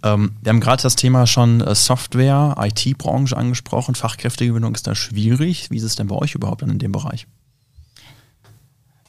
Ähm, 0.03 0.35
wir 0.41 0.51
haben 0.51 0.59
gerade 0.59 0.83
das 0.83 0.95
Thema 0.95 1.27
schon 1.27 1.61
äh, 1.61 1.75
Software, 1.75 2.55
IT-Branche 2.59 3.35
angesprochen. 3.35 3.95
Fachkräftegewinnung 3.95 4.75
ist 4.75 4.87
da 4.87 4.95
schwierig. 4.95 5.69
Wie 5.71 5.77
ist 5.77 5.83
es 5.83 5.95
denn 5.95 6.07
bei 6.07 6.15
euch 6.15 6.35
überhaupt 6.35 6.61
in 6.61 6.79
dem 6.79 6.91
Bereich? 6.91 7.27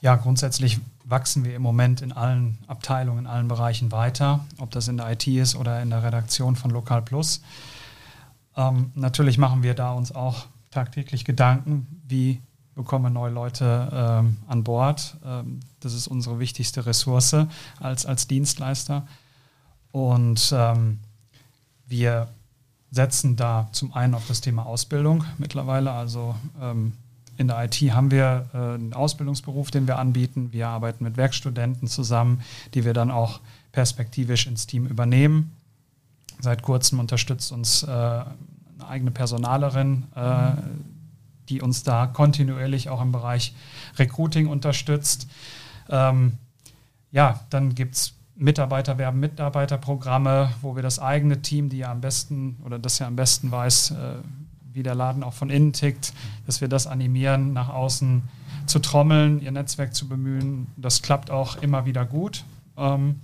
Ja, 0.01 0.17
grundsätzlich 0.17 0.79
wachsen 1.05 1.45
wir 1.45 1.57
im 1.57 1.63
Moment 1.63 2.03
in 2.03 2.13
allen 2.13 2.59
Abteilungen, 2.67 3.21
in 3.21 3.27
allen 3.27 3.49
Bereichen 3.49 3.91
weiter, 3.91 4.45
ob 4.59 4.71
das 4.71 4.89
in 4.89 4.97
der 4.97 5.11
IT 5.11 5.27
ist 5.27 5.57
oder 5.57 5.83
in 5.83 5.91
der 5.91 6.03
Redaktion 6.03 6.55
von 6.55 6.71
Lokal 6.71 7.03
Plus. 7.03 7.43
Ähm, 8.57 8.93
natürlich 8.95 9.39
machen 9.39 9.63
wir 9.63 9.75
da 9.75 9.93
uns 9.93 10.13
auch 10.13 10.47
tagtäglich 10.71 11.25
Gedanken, 11.25 11.87
wie 12.07 12.41
bekommen 12.75 13.07
wir 13.07 13.11
neue 13.11 13.33
Leute 13.33 13.89
ähm, 13.93 14.37
an 14.47 14.63
Bord. 14.65 15.17
Ähm, 15.25 15.61
das 15.81 15.95
ist 15.95 16.07
unsere 16.07 16.39
wichtigste 16.39 16.87
Ressource 16.87 17.35
als, 17.81 18.07
als 18.07 18.29
Dienstleister. 18.29 19.07
Und 19.93 20.53
ähm, 20.55 20.99
wir 21.87 22.29
setzen 22.91 23.37
da 23.37 23.69
zum 23.73 23.93
einen 23.93 24.15
auf 24.15 24.27
das 24.27 24.41
Thema 24.41 24.67
Ausbildung 24.67 25.25
mittlerweile. 25.39 25.93
Also 25.93 26.35
ähm, 26.61 26.93
in 27.37 27.49
der 27.49 27.65
IT 27.65 27.77
haben 27.93 28.11
wir 28.11 28.47
äh, 28.53 28.57
einen 28.57 28.95
Ausbildungsberuf, 28.95 29.71
den 29.71 29.87
wir 29.87 29.99
anbieten. 29.99 30.53
Wir 30.53 30.69
arbeiten 30.69 31.05
mit 31.05 31.17
Werkstudenten 31.17 31.89
zusammen, 31.89 32.43
die 32.75 32.85
wir 32.85 32.95
dann 32.95 33.11
auch 33.11 33.41
perspektivisch 33.73 34.47
ins 34.47 34.67
Team 34.67 34.87
übernehmen. 34.87 35.53
Seit 36.41 36.63
kurzem 36.63 36.99
unterstützt 37.01 37.53
uns 37.53 37.83
äh, 37.83 37.87
eine 37.87 38.27
eigene 38.87 39.11
Personalerin, 39.11 40.05
äh, 40.15 40.51
die 41.49 41.61
uns 41.61 41.83
da 41.83 42.07
kontinuierlich 42.07 42.89
auch 42.89 43.01
im 43.01 43.13
Bereich 43.13 43.55
Recruiting 43.99 44.47
unterstützt. 44.47 45.29
Ähm, 45.89 46.39
ja, 47.11 47.41
dann 47.51 47.75
gibt 47.75 47.95
es 47.95 48.15
Mitarbeiter 48.39 48.99
werben 48.99 49.19
Mitarbeiterprogramme, 49.19 50.51
wo 50.63 50.77
wir 50.77 50.83
das 50.83 51.01
eigene 51.01 51.43
Team, 51.43 51.69
die 51.69 51.79
ja 51.79 51.91
am 51.91 52.01
besten 52.01 52.57
oder 52.65 52.79
das 52.79 53.01
ja 53.01 53.07
am 53.09 53.17
besten 53.17 53.51
weiß, 53.51 53.91
äh, 53.91 53.95
wie 54.73 54.85
der 54.85 54.95
Laden 54.95 55.25
auch 55.25 55.33
von 55.33 55.51
innen 55.51 55.73
tickt, 55.73 56.13
dass 56.47 56.61
wir 56.61 56.69
das 56.69 56.87
animieren, 56.87 57.53
nach 57.53 57.69
außen 57.69 58.23
zu 58.67 58.79
trommeln, 58.79 59.43
ihr 59.43 59.51
Netzwerk 59.51 59.93
zu 59.95 60.09
bemühen. 60.09 60.69
Das 60.77 61.03
klappt 61.03 61.33
auch 61.33 61.57
immer 61.57 61.85
wieder 61.85 62.05
gut. 62.05 62.45
Ähm, 62.77 63.17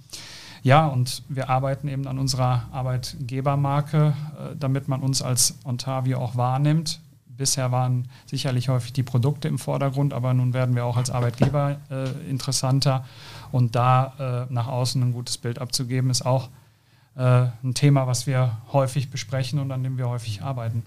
ja, 0.64 0.86
und 0.86 1.22
wir 1.28 1.48
arbeiten 1.48 1.86
eben 1.88 2.08
an 2.08 2.18
unserer 2.18 2.64
Arbeitgebermarke, 2.72 4.14
äh, 4.36 4.56
damit 4.58 4.88
man 4.88 5.00
uns 5.00 5.22
als 5.22 5.58
Ontavio 5.64 6.18
auch 6.18 6.36
wahrnimmt. 6.36 7.00
Bisher 7.36 7.72
waren 7.72 8.08
sicherlich 8.26 8.68
häufig 8.68 8.92
die 8.92 9.02
Produkte 9.02 9.48
im 9.48 9.58
Vordergrund, 9.58 10.12
aber 10.12 10.34
nun 10.34 10.54
werden 10.54 10.74
wir 10.74 10.84
auch 10.84 10.96
als 10.96 11.10
Arbeitgeber 11.10 11.78
äh, 11.90 12.30
interessanter. 12.30 13.04
Und 13.50 13.74
da 13.74 14.46
äh, 14.48 14.52
nach 14.52 14.68
außen 14.68 15.02
ein 15.02 15.12
gutes 15.12 15.38
Bild 15.38 15.58
abzugeben, 15.58 16.10
ist 16.10 16.24
auch 16.24 16.48
äh, 17.16 17.46
ein 17.62 17.74
Thema, 17.74 18.06
was 18.06 18.26
wir 18.26 18.58
häufig 18.72 19.10
besprechen 19.10 19.58
und 19.58 19.70
an 19.70 19.82
dem 19.82 19.98
wir 19.98 20.08
häufig 20.08 20.42
arbeiten. 20.42 20.84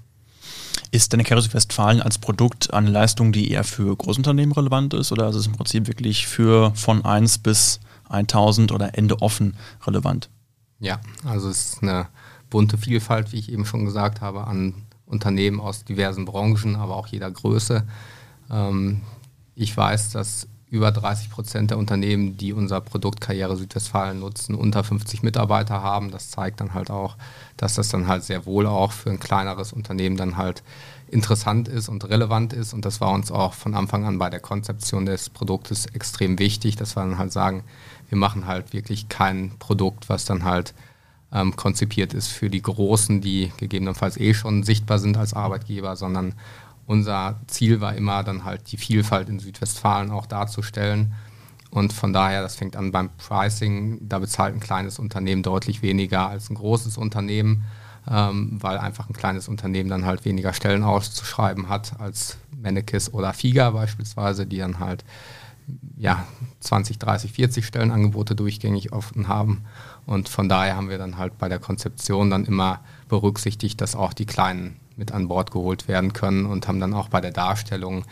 Ist 0.91 1.11
denn 1.11 1.23
Kerosin 1.23 1.53
Westfalen 1.53 2.01
als 2.01 2.17
Produkt 2.17 2.73
eine 2.73 2.89
Leistung, 2.89 3.31
die 3.31 3.51
eher 3.51 3.63
für 3.63 3.95
Großunternehmen 3.95 4.53
relevant 4.53 4.93
ist 4.93 5.11
oder 5.11 5.27
ist 5.29 5.35
es 5.35 5.47
im 5.47 5.53
Prinzip 5.53 5.87
wirklich 5.87 6.27
für 6.27 6.71
von 6.75 7.03
1 7.03 7.39
bis 7.39 7.81
1000 8.09 8.71
oder 8.71 8.97
Ende 8.97 9.21
offen 9.21 9.57
relevant? 9.85 10.29
Ja, 10.79 10.99
also 11.25 11.49
es 11.49 11.73
ist 11.73 11.83
eine 11.83 12.07
bunte 12.49 12.77
Vielfalt, 12.77 13.33
wie 13.33 13.39
ich 13.39 13.51
eben 13.51 13.65
schon 13.65 13.85
gesagt 13.85 14.21
habe, 14.21 14.47
an 14.47 14.73
Unternehmen 15.07 15.59
aus 15.59 15.85
diversen 15.85 16.25
Branchen, 16.25 16.75
aber 16.75 16.95
auch 16.95 17.07
jeder 17.07 17.31
Größe. 17.31 17.87
Ähm, 18.51 19.01
ich 19.55 19.75
weiß, 19.75 20.11
dass 20.11 20.47
über 20.69 20.91
30 20.91 21.29
Prozent 21.29 21.71
der 21.71 21.77
Unternehmen, 21.77 22.35
die 22.35 22.51
unser 22.51 22.81
Produkt 22.81 23.21
Karriere 23.21 23.55
Südwestfalen 23.55 24.19
nutzen, 24.19 24.53
unter 24.53 24.83
50 24.83 25.23
Mitarbeiter 25.23 25.81
haben. 25.81 26.11
Das 26.11 26.29
zeigt 26.29 26.59
dann 26.59 26.73
halt 26.73 26.91
auch, 26.91 27.15
dass 27.55 27.75
das 27.75 27.87
dann 27.87 28.07
halt 28.07 28.23
sehr 28.23 28.45
wohl 28.45 28.67
auch 28.67 28.91
für 28.91 29.09
ein 29.09 29.19
kleineres 29.19 29.71
Unternehmen 29.71 30.17
dann 30.17 30.35
halt 30.35 30.63
interessant 31.09 31.69
ist 31.69 31.87
und 31.87 32.09
relevant 32.09 32.51
ist. 32.51 32.73
Und 32.73 32.83
das 32.83 32.99
war 32.99 33.11
uns 33.11 33.31
auch 33.31 33.53
von 33.53 33.75
Anfang 33.75 34.05
an 34.05 34.17
bei 34.17 34.29
der 34.29 34.41
Konzeption 34.41 35.05
des 35.05 35.29
Produktes 35.29 35.85
extrem 35.85 36.37
wichtig, 36.37 36.75
dass 36.75 36.97
wir 36.97 37.03
dann 37.03 37.17
halt 37.17 37.31
sagen, 37.31 37.63
wir 38.09 38.17
machen 38.17 38.45
halt 38.45 38.73
wirklich 38.73 39.07
kein 39.07 39.51
Produkt, 39.59 40.09
was 40.09 40.25
dann 40.25 40.43
halt 40.43 40.73
ähm, 41.33 41.55
konzipiert 41.55 42.13
ist 42.13 42.27
für 42.27 42.49
die 42.49 42.61
Großen, 42.61 43.21
die 43.21 43.51
gegebenenfalls 43.57 44.17
eh 44.17 44.33
schon 44.33 44.63
sichtbar 44.63 44.99
sind 44.99 45.17
als 45.17 45.33
Arbeitgeber, 45.33 45.95
sondern 45.95 46.33
unser 46.85 47.41
Ziel 47.47 47.81
war 47.81 47.95
immer 47.95 48.23
dann 48.23 48.45
halt 48.45 48.71
die 48.71 48.77
Vielfalt 48.77 49.27
in 49.27 49.39
Südwestfalen 49.39 50.11
auch 50.11 50.25
darzustellen. 50.25 51.13
Und 51.69 51.91
von 51.91 52.13
daher, 52.13 52.41
das 52.41 52.55
fängt 52.55 52.77
an 52.77 52.93
beim 52.93 53.09
Pricing, 53.17 53.99
da 54.07 54.19
bezahlt 54.19 54.55
ein 54.55 54.61
kleines 54.61 54.99
Unternehmen 54.99 55.43
deutlich 55.43 55.81
weniger 55.81 56.29
als 56.29 56.49
ein 56.49 56.55
großes 56.55 56.97
Unternehmen, 56.97 57.65
ähm, 58.09 58.57
weil 58.61 58.77
einfach 58.77 59.09
ein 59.09 59.13
kleines 59.13 59.49
Unternehmen 59.49 59.89
dann 59.89 60.05
halt 60.05 60.23
weniger 60.23 60.53
Stellen 60.53 60.83
auszuschreiben 60.83 61.67
hat 61.67 61.99
als 61.99 62.37
Mennekis 62.55 63.13
oder 63.13 63.33
Figa 63.33 63.71
beispielsweise, 63.71 64.47
die 64.47 64.59
dann 64.59 64.79
halt 64.79 65.03
ja, 65.97 66.25
20, 66.59 66.99
30, 66.99 67.31
40 67.33 67.65
Stellenangebote 67.65 68.35
durchgängig 68.35 68.93
offen 68.93 69.27
haben. 69.27 69.65
Und 70.05 70.29
von 70.29 70.47
daher 70.47 70.75
haben 70.75 70.89
wir 70.89 70.97
dann 70.97 71.17
halt 71.17 71.37
bei 71.37 71.49
der 71.49 71.59
Konzeption 71.59 72.29
dann 72.29 72.45
immer 72.45 72.79
berücksichtigt, 73.09 73.81
dass 73.81 73.95
auch 73.95 74.13
die 74.13 74.25
Kleinen 74.25 74.77
mit 74.95 75.11
an 75.11 75.27
Bord 75.27 75.51
geholt 75.51 75.87
werden 75.87 76.13
können 76.13 76.45
und 76.45 76.67
haben 76.67 76.79
dann 76.79 76.93
auch 76.93 77.09
bei 77.09 77.21
der 77.21 77.31
Darstellung 77.31 78.05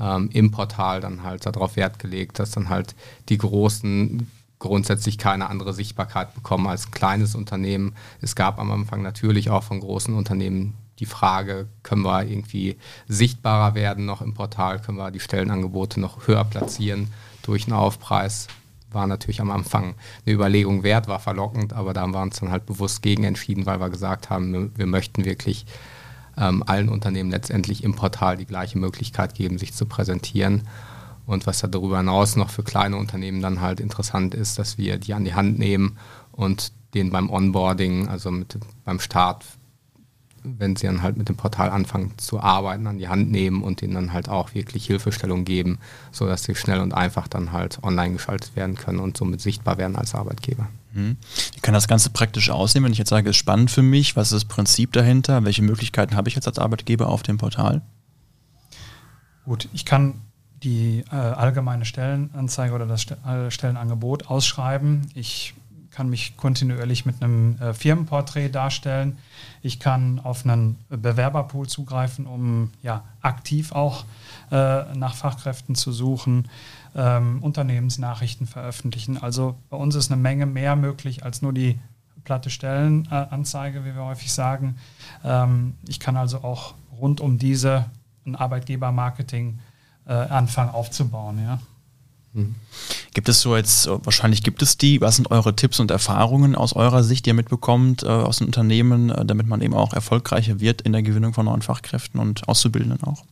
ähm, 0.00 0.28
im 0.32 0.50
Portal 0.50 1.00
dann 1.00 1.22
halt 1.22 1.46
darauf 1.46 1.76
Wert 1.76 1.98
gelegt, 1.98 2.38
dass 2.38 2.50
dann 2.50 2.68
halt 2.68 2.94
die 3.28 3.38
Großen 3.38 4.28
grundsätzlich 4.58 5.18
keine 5.18 5.48
andere 5.48 5.72
Sichtbarkeit 5.72 6.34
bekommen 6.34 6.66
als 6.66 6.86
ein 6.86 6.90
kleines 6.90 7.34
Unternehmen. 7.34 7.94
Es 8.20 8.34
gab 8.34 8.58
am 8.58 8.70
Anfang 8.70 9.02
natürlich 9.02 9.50
auch 9.50 9.62
von 9.62 9.80
großen 9.80 10.14
Unternehmen 10.14 10.74
die 10.98 11.06
Frage, 11.06 11.68
können 11.82 12.02
wir 12.02 12.24
irgendwie 12.24 12.76
sichtbarer 13.06 13.74
werden 13.74 14.04
noch 14.04 14.20
im 14.20 14.34
Portal, 14.34 14.80
können 14.80 14.98
wir 14.98 15.10
die 15.10 15.20
Stellenangebote 15.20 16.00
noch 16.00 16.26
höher 16.26 16.44
platzieren 16.44 17.08
durch 17.42 17.66
einen 17.66 17.76
Aufpreis. 17.76 18.48
War 18.90 19.06
natürlich 19.06 19.40
am 19.40 19.50
Anfang 19.50 19.94
eine 20.24 20.34
Überlegung 20.34 20.82
wert, 20.82 21.08
war 21.08 21.20
verlockend, 21.20 21.72
aber 21.72 21.92
da 21.92 22.00
haben 22.02 22.14
wir 22.14 22.22
uns 22.22 22.40
dann 22.40 22.50
halt 22.50 22.66
bewusst 22.66 23.02
gegen 23.02 23.24
entschieden, 23.24 23.66
weil 23.66 23.80
wir 23.80 23.90
gesagt 23.90 24.30
haben, 24.30 24.72
wir, 24.74 24.86
möchten 24.86 25.24
wirklich 25.24 25.66
ähm, 26.36 26.62
allen 26.66 26.88
Unternehmen 26.88 27.30
letztendlich 27.30 27.84
im 27.84 27.94
Portal 27.94 28.36
die 28.36 28.46
gleiche 28.46 28.78
Möglichkeit 28.78 29.34
geben, 29.34 29.58
sich 29.58 29.74
zu 29.74 29.86
präsentieren. 29.86 30.62
Und 31.26 31.46
was 31.46 31.60
da 31.60 31.68
darüber 31.68 31.98
hinaus 31.98 32.36
noch 32.36 32.48
für 32.48 32.62
kleine 32.62 32.96
Unternehmen 32.96 33.42
dann 33.42 33.60
halt 33.60 33.80
interessant 33.80 34.34
ist, 34.34 34.58
dass 34.58 34.78
wir 34.78 34.96
die 34.96 35.12
an 35.12 35.26
die 35.26 35.34
Hand 35.34 35.58
nehmen 35.58 35.98
und 36.32 36.72
denen 36.94 37.10
beim 37.10 37.28
Onboarding, 37.28 38.08
also 38.08 38.30
mit, 38.30 38.58
beim 38.84 38.98
Start 38.98 39.44
wenn 40.42 40.76
sie 40.76 40.86
dann 40.86 41.02
halt 41.02 41.16
mit 41.16 41.28
dem 41.28 41.36
Portal 41.36 41.70
anfangen 41.70 42.12
zu 42.16 42.40
arbeiten, 42.40 42.86
an 42.86 42.98
die 42.98 43.08
Hand 43.08 43.30
nehmen 43.30 43.62
und 43.62 43.82
ihnen 43.82 43.94
dann 43.94 44.12
halt 44.12 44.28
auch 44.28 44.54
wirklich 44.54 44.86
Hilfestellung 44.86 45.44
geben, 45.44 45.78
sodass 46.12 46.44
sie 46.44 46.54
schnell 46.54 46.80
und 46.80 46.94
einfach 46.94 47.28
dann 47.28 47.52
halt 47.52 47.82
online 47.82 48.14
geschaltet 48.14 48.56
werden 48.56 48.76
können 48.76 48.98
und 48.98 49.16
somit 49.16 49.40
sichtbar 49.40 49.78
werden 49.78 49.96
als 49.96 50.14
Arbeitgeber. 50.14 50.68
Mhm. 50.92 51.16
Wie 51.54 51.60
kann 51.60 51.74
das 51.74 51.88
Ganze 51.88 52.10
praktisch 52.10 52.50
aussehen, 52.50 52.84
wenn 52.84 52.92
ich 52.92 52.98
jetzt 52.98 53.10
sage, 53.10 53.28
es 53.28 53.36
ist 53.36 53.40
spannend 53.40 53.70
für 53.70 53.82
mich? 53.82 54.16
Was 54.16 54.32
ist 54.32 54.44
das 54.44 54.44
Prinzip 54.44 54.92
dahinter? 54.92 55.44
Welche 55.44 55.62
Möglichkeiten 55.62 56.16
habe 56.16 56.28
ich 56.28 56.34
jetzt 56.34 56.46
als 56.46 56.58
Arbeitgeber 56.58 57.08
auf 57.08 57.22
dem 57.22 57.38
Portal? 57.38 57.82
Gut, 59.44 59.68
ich 59.72 59.84
kann 59.84 60.14
die 60.62 61.04
äh, 61.10 61.14
allgemeine 61.14 61.84
Stellenanzeige 61.84 62.74
oder 62.74 62.86
das 62.86 63.06
äh, 63.10 63.50
Stellenangebot 63.50 64.26
ausschreiben. 64.28 65.06
Ich 65.14 65.54
kann 65.90 66.10
mich 66.10 66.36
kontinuierlich 66.36 67.06
mit 67.06 67.22
einem 67.22 67.56
äh, 67.60 67.74
Firmenporträt 67.74 68.50
darstellen. 68.50 69.18
Ich 69.62 69.80
kann 69.80 70.20
auf 70.20 70.44
einen 70.44 70.76
Bewerberpool 70.88 71.68
zugreifen, 71.68 72.26
um 72.26 72.70
ja, 72.82 73.04
aktiv 73.20 73.72
auch 73.72 74.04
äh, 74.50 74.94
nach 74.94 75.14
Fachkräften 75.14 75.74
zu 75.74 75.92
suchen, 75.92 76.48
ähm, 76.94 77.42
Unternehmensnachrichten 77.42 78.46
veröffentlichen. 78.46 79.18
Also 79.18 79.56
bei 79.70 79.76
uns 79.76 79.94
ist 79.94 80.10
eine 80.12 80.20
Menge 80.20 80.46
mehr 80.46 80.76
möglich 80.76 81.24
als 81.24 81.42
nur 81.42 81.52
die 81.52 81.78
platte 82.24 82.50
Stellenanzeige, 82.50 83.84
wie 83.84 83.94
wir 83.94 84.04
häufig 84.04 84.32
sagen. 84.32 84.76
Ähm, 85.24 85.74
ich 85.86 85.98
kann 85.98 86.16
also 86.16 86.38
auch 86.38 86.74
rund 87.00 87.20
um 87.20 87.38
diese 87.38 87.86
ein 88.26 88.36
Arbeitgebermarketing 88.36 89.58
äh, 90.06 90.12
anfangen 90.12 90.70
aufzubauen. 90.70 91.42
Ja. 91.42 91.58
Mhm. 92.32 92.54
Gibt 93.14 93.28
es 93.28 93.40
so 93.40 93.56
jetzt, 93.56 93.88
wahrscheinlich 93.88 94.42
gibt 94.42 94.62
es 94.62 94.78
die, 94.78 95.00
was 95.00 95.16
sind 95.16 95.30
eure 95.30 95.56
Tipps 95.56 95.80
und 95.80 95.90
Erfahrungen 95.90 96.54
aus 96.54 96.74
eurer 96.74 97.02
Sicht, 97.02 97.26
die 97.26 97.30
ihr 97.30 97.34
mitbekommt 97.34 98.02
äh, 98.02 98.06
aus 98.06 98.38
den 98.38 98.46
Unternehmen, 98.46 99.10
äh, 99.10 99.24
damit 99.24 99.46
man 99.46 99.60
eben 99.60 99.74
auch 99.74 99.92
erfolgreicher 99.92 100.60
wird 100.60 100.82
in 100.82 100.92
der 100.92 101.02
Gewinnung 101.02 101.34
von 101.34 101.46
neuen 101.46 101.62
Fachkräften 101.62 102.20
und 102.20 102.48
Auszubildenden 102.48 103.02
auch? 103.04 103.24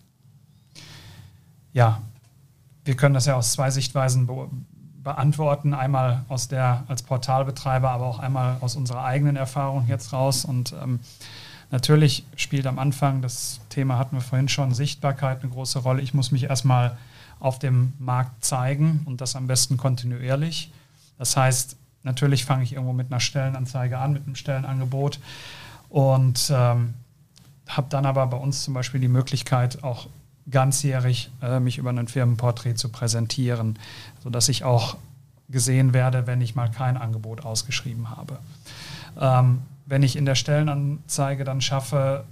Ja, 1.72 2.00
wir 2.84 2.96
können 2.96 3.14
das 3.14 3.26
ja 3.26 3.34
aus 3.34 3.52
zwei 3.52 3.70
Sichtweisen 3.70 4.26
be 4.26 4.48
beantworten. 5.02 5.72
Einmal 5.72 6.24
aus 6.28 6.48
der 6.48 6.82
als 6.88 7.04
Portalbetreiber, 7.04 7.90
aber 7.90 8.06
auch 8.06 8.18
einmal 8.18 8.56
aus 8.60 8.74
unserer 8.74 9.04
eigenen 9.04 9.36
Erfahrung 9.36 9.86
jetzt 9.86 10.12
raus. 10.12 10.44
Und 10.44 10.74
ähm, 10.82 10.98
natürlich 11.70 12.24
spielt 12.34 12.66
am 12.66 12.80
Anfang, 12.80 13.22
das 13.22 13.60
Thema 13.68 13.98
hatten 13.98 14.16
wir 14.16 14.20
vorhin 14.20 14.48
schon, 14.48 14.74
Sichtbarkeit 14.74 15.42
eine 15.42 15.52
große 15.52 15.78
Rolle. 15.78 16.02
Ich 16.02 16.12
muss 16.12 16.32
mich 16.32 16.42
erstmal 16.44 16.98
auf 17.38 17.58
dem 17.58 17.92
Markt 17.98 18.44
zeigen 18.44 19.02
und 19.04 19.20
das 19.20 19.36
am 19.36 19.46
besten 19.46 19.76
kontinuierlich. 19.76 20.70
Das 21.18 21.36
heißt, 21.36 21.76
natürlich 22.02 22.44
fange 22.44 22.64
ich 22.64 22.72
irgendwo 22.72 22.92
mit 22.92 23.10
einer 23.10 23.20
Stellenanzeige 23.20 23.98
an, 23.98 24.12
mit 24.12 24.24
einem 24.24 24.36
Stellenangebot 24.36 25.20
und 25.88 26.50
ähm, 26.54 26.94
habe 27.68 27.86
dann 27.90 28.06
aber 28.06 28.26
bei 28.26 28.36
uns 28.36 28.62
zum 28.62 28.74
Beispiel 28.74 29.00
die 29.00 29.08
Möglichkeit, 29.08 29.82
auch 29.82 30.08
ganzjährig 30.50 31.30
äh, 31.42 31.58
mich 31.60 31.78
über 31.78 31.90
ein 31.90 32.08
Firmenporträt 32.08 32.74
zu 32.74 32.88
präsentieren, 32.88 33.78
sodass 34.22 34.48
ich 34.48 34.64
auch 34.64 34.96
gesehen 35.48 35.92
werde, 35.92 36.26
wenn 36.26 36.40
ich 36.40 36.54
mal 36.54 36.70
kein 36.70 36.96
Angebot 36.96 37.44
ausgeschrieben 37.44 38.10
habe. 38.10 38.38
Ähm, 39.20 39.62
wenn 39.86 40.02
ich 40.02 40.16
in 40.16 40.24
der 40.26 40.34
Stellenanzeige 40.34 41.44
dann 41.44 41.60
schaffe, 41.60 42.24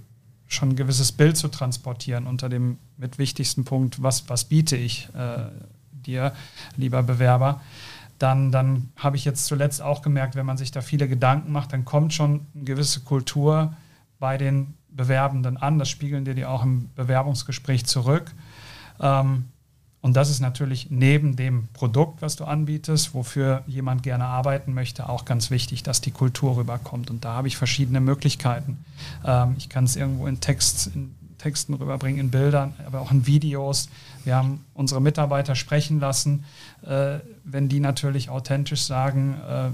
schon 0.47 0.69
ein 0.69 0.75
gewisses 0.75 1.11
Bild 1.11 1.37
zu 1.37 1.47
transportieren 1.47 2.27
unter 2.27 2.49
dem 2.49 2.77
mit 2.97 3.17
wichtigsten 3.17 3.65
Punkt, 3.65 4.01
was, 4.01 4.29
was 4.29 4.45
biete 4.45 4.75
ich 4.75 5.09
äh, 5.15 5.49
dir, 5.91 6.33
lieber 6.77 7.03
Bewerber, 7.03 7.61
dann, 8.19 8.51
dann 8.51 8.89
habe 8.95 9.17
ich 9.17 9.25
jetzt 9.25 9.45
zuletzt 9.45 9.81
auch 9.81 10.01
gemerkt, 10.01 10.35
wenn 10.35 10.45
man 10.45 10.57
sich 10.57 10.71
da 10.71 10.81
viele 10.81 11.07
Gedanken 11.07 11.51
macht, 11.51 11.73
dann 11.73 11.83
kommt 11.83 12.13
schon 12.13 12.45
eine 12.53 12.63
gewisse 12.63 13.01
Kultur 13.01 13.75
bei 14.19 14.37
den 14.37 14.75
Bewerbenden 14.89 15.57
an. 15.57 15.77
Das 15.79 15.89
spiegeln 15.89 16.23
dir 16.23 16.35
die 16.35 16.45
auch 16.45 16.63
im 16.63 16.89
Bewerbungsgespräch 16.95 17.85
zurück. 17.85 18.31
Ähm, 18.99 19.45
und 20.05 20.13
das 20.13 20.29
ist 20.29 20.39
natürlich 20.39 20.91
neben 20.91 21.35
dem 21.35 21.67
Produkt, 21.73 22.21
was 22.21 22.35
du 22.35 22.45
anbietest, 22.45 23.15
wofür 23.15 23.63
jemand 23.65 24.03
gerne 24.03 24.25
arbeiten 24.25 24.71
möchte, 24.71 25.09
auch 25.09 25.25
ganz 25.25 25.49
wichtig, 25.49 25.81
dass 25.81 25.99
die 25.99 26.11
Kultur 26.11 26.57
rüberkommt. 26.57 27.09
Und 27.09 27.25
da 27.25 27.33
habe 27.33 27.47
ich 27.47 27.57
verschiedene 27.57 27.99
Möglichkeiten. 27.99 28.85
Ähm, 29.25 29.55
ich 29.57 29.67
kann 29.67 29.85
es 29.85 29.95
irgendwo 29.95 30.27
in, 30.27 30.39
Text, 30.39 30.91
in 30.93 31.15
Texten 31.39 31.73
rüberbringen, 31.73 32.19
in 32.19 32.29
Bildern, 32.29 32.75
aber 32.85 33.01
auch 33.01 33.09
in 33.09 33.25
Videos. 33.25 33.89
Wir 34.25 34.35
haben 34.35 34.63
unsere 34.75 35.01
Mitarbeiter 35.01 35.55
sprechen 35.55 35.99
lassen. 35.99 36.45
Äh, 36.83 37.17
wenn 37.43 37.67
die 37.67 37.79
natürlich 37.79 38.29
authentisch 38.29 38.83
sagen, 38.83 39.41
äh, 39.49 39.69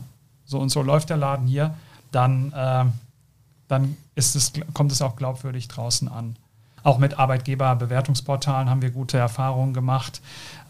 so 0.45 0.59
und 0.59 0.69
so 0.69 0.81
läuft 0.81 1.09
der 1.09 1.17
Laden 1.17 1.45
hier, 1.45 1.75
dann, 2.13 2.53
äh, 2.53 2.85
dann 3.67 3.97
ist 4.15 4.37
es, 4.37 4.53
kommt 4.73 4.93
es 4.93 5.01
auch 5.01 5.17
glaubwürdig 5.17 5.67
draußen 5.67 6.07
an. 6.07 6.37
Auch 6.83 6.97
mit 6.97 7.19
Arbeitgeberbewertungsportalen 7.19 8.69
haben 8.69 8.81
wir 8.81 8.91
gute 8.91 9.17
Erfahrungen 9.17 9.73
gemacht, 9.73 10.21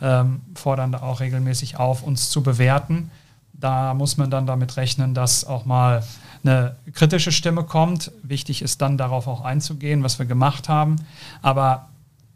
ähm, 0.01 0.41
fordern 0.55 0.91
da 0.91 1.01
auch 1.01 1.19
regelmäßig 1.19 1.77
auf, 1.77 2.03
uns 2.03 2.29
zu 2.29 2.43
bewerten. 2.43 3.11
Da 3.53 3.93
muss 3.93 4.17
man 4.17 4.29
dann 4.31 4.45
damit 4.45 4.77
rechnen, 4.77 5.13
dass 5.13 5.45
auch 5.45 5.65
mal 5.65 6.03
eine 6.43 6.75
kritische 6.93 7.31
Stimme 7.31 7.63
kommt. 7.63 8.11
Wichtig 8.23 8.61
ist 8.61 8.81
dann 8.81 8.97
darauf 8.97 9.27
auch 9.27 9.41
einzugehen, 9.41 10.03
was 10.03 10.19
wir 10.19 10.25
gemacht 10.25 10.69
haben. 10.69 10.95
Aber 11.41 11.87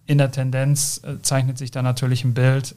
in 0.05 0.17
der 0.19 0.31
Tendenz 0.31 1.01
äh, 1.03 1.21
zeichnet 1.21 1.57
sich 1.57 1.71
da 1.71 1.81
natürlich 1.81 2.23
ein 2.23 2.33
Bild, 2.33 2.75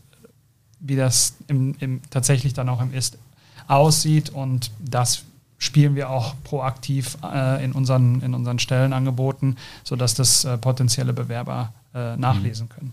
wie 0.80 0.96
das 0.96 1.34
im, 1.46 1.74
im, 1.78 2.00
tatsächlich 2.10 2.54
dann 2.54 2.68
auch 2.68 2.80
im 2.80 2.92
Ist 2.92 3.18
aussieht. 3.66 4.30
Und 4.30 4.70
das 4.80 5.24
spielen 5.58 5.96
wir 5.96 6.10
auch 6.10 6.34
proaktiv 6.44 7.18
äh, 7.22 7.64
in, 7.64 7.72
unseren, 7.72 8.22
in 8.22 8.34
unseren 8.34 8.58
Stellenangeboten, 8.58 9.58
sodass 9.84 10.14
das 10.14 10.44
äh, 10.44 10.56
potenzielle 10.56 11.12
Bewerber 11.12 11.72
äh, 11.94 12.16
nachlesen 12.16 12.66
mhm. 12.66 12.74
können. 12.74 12.92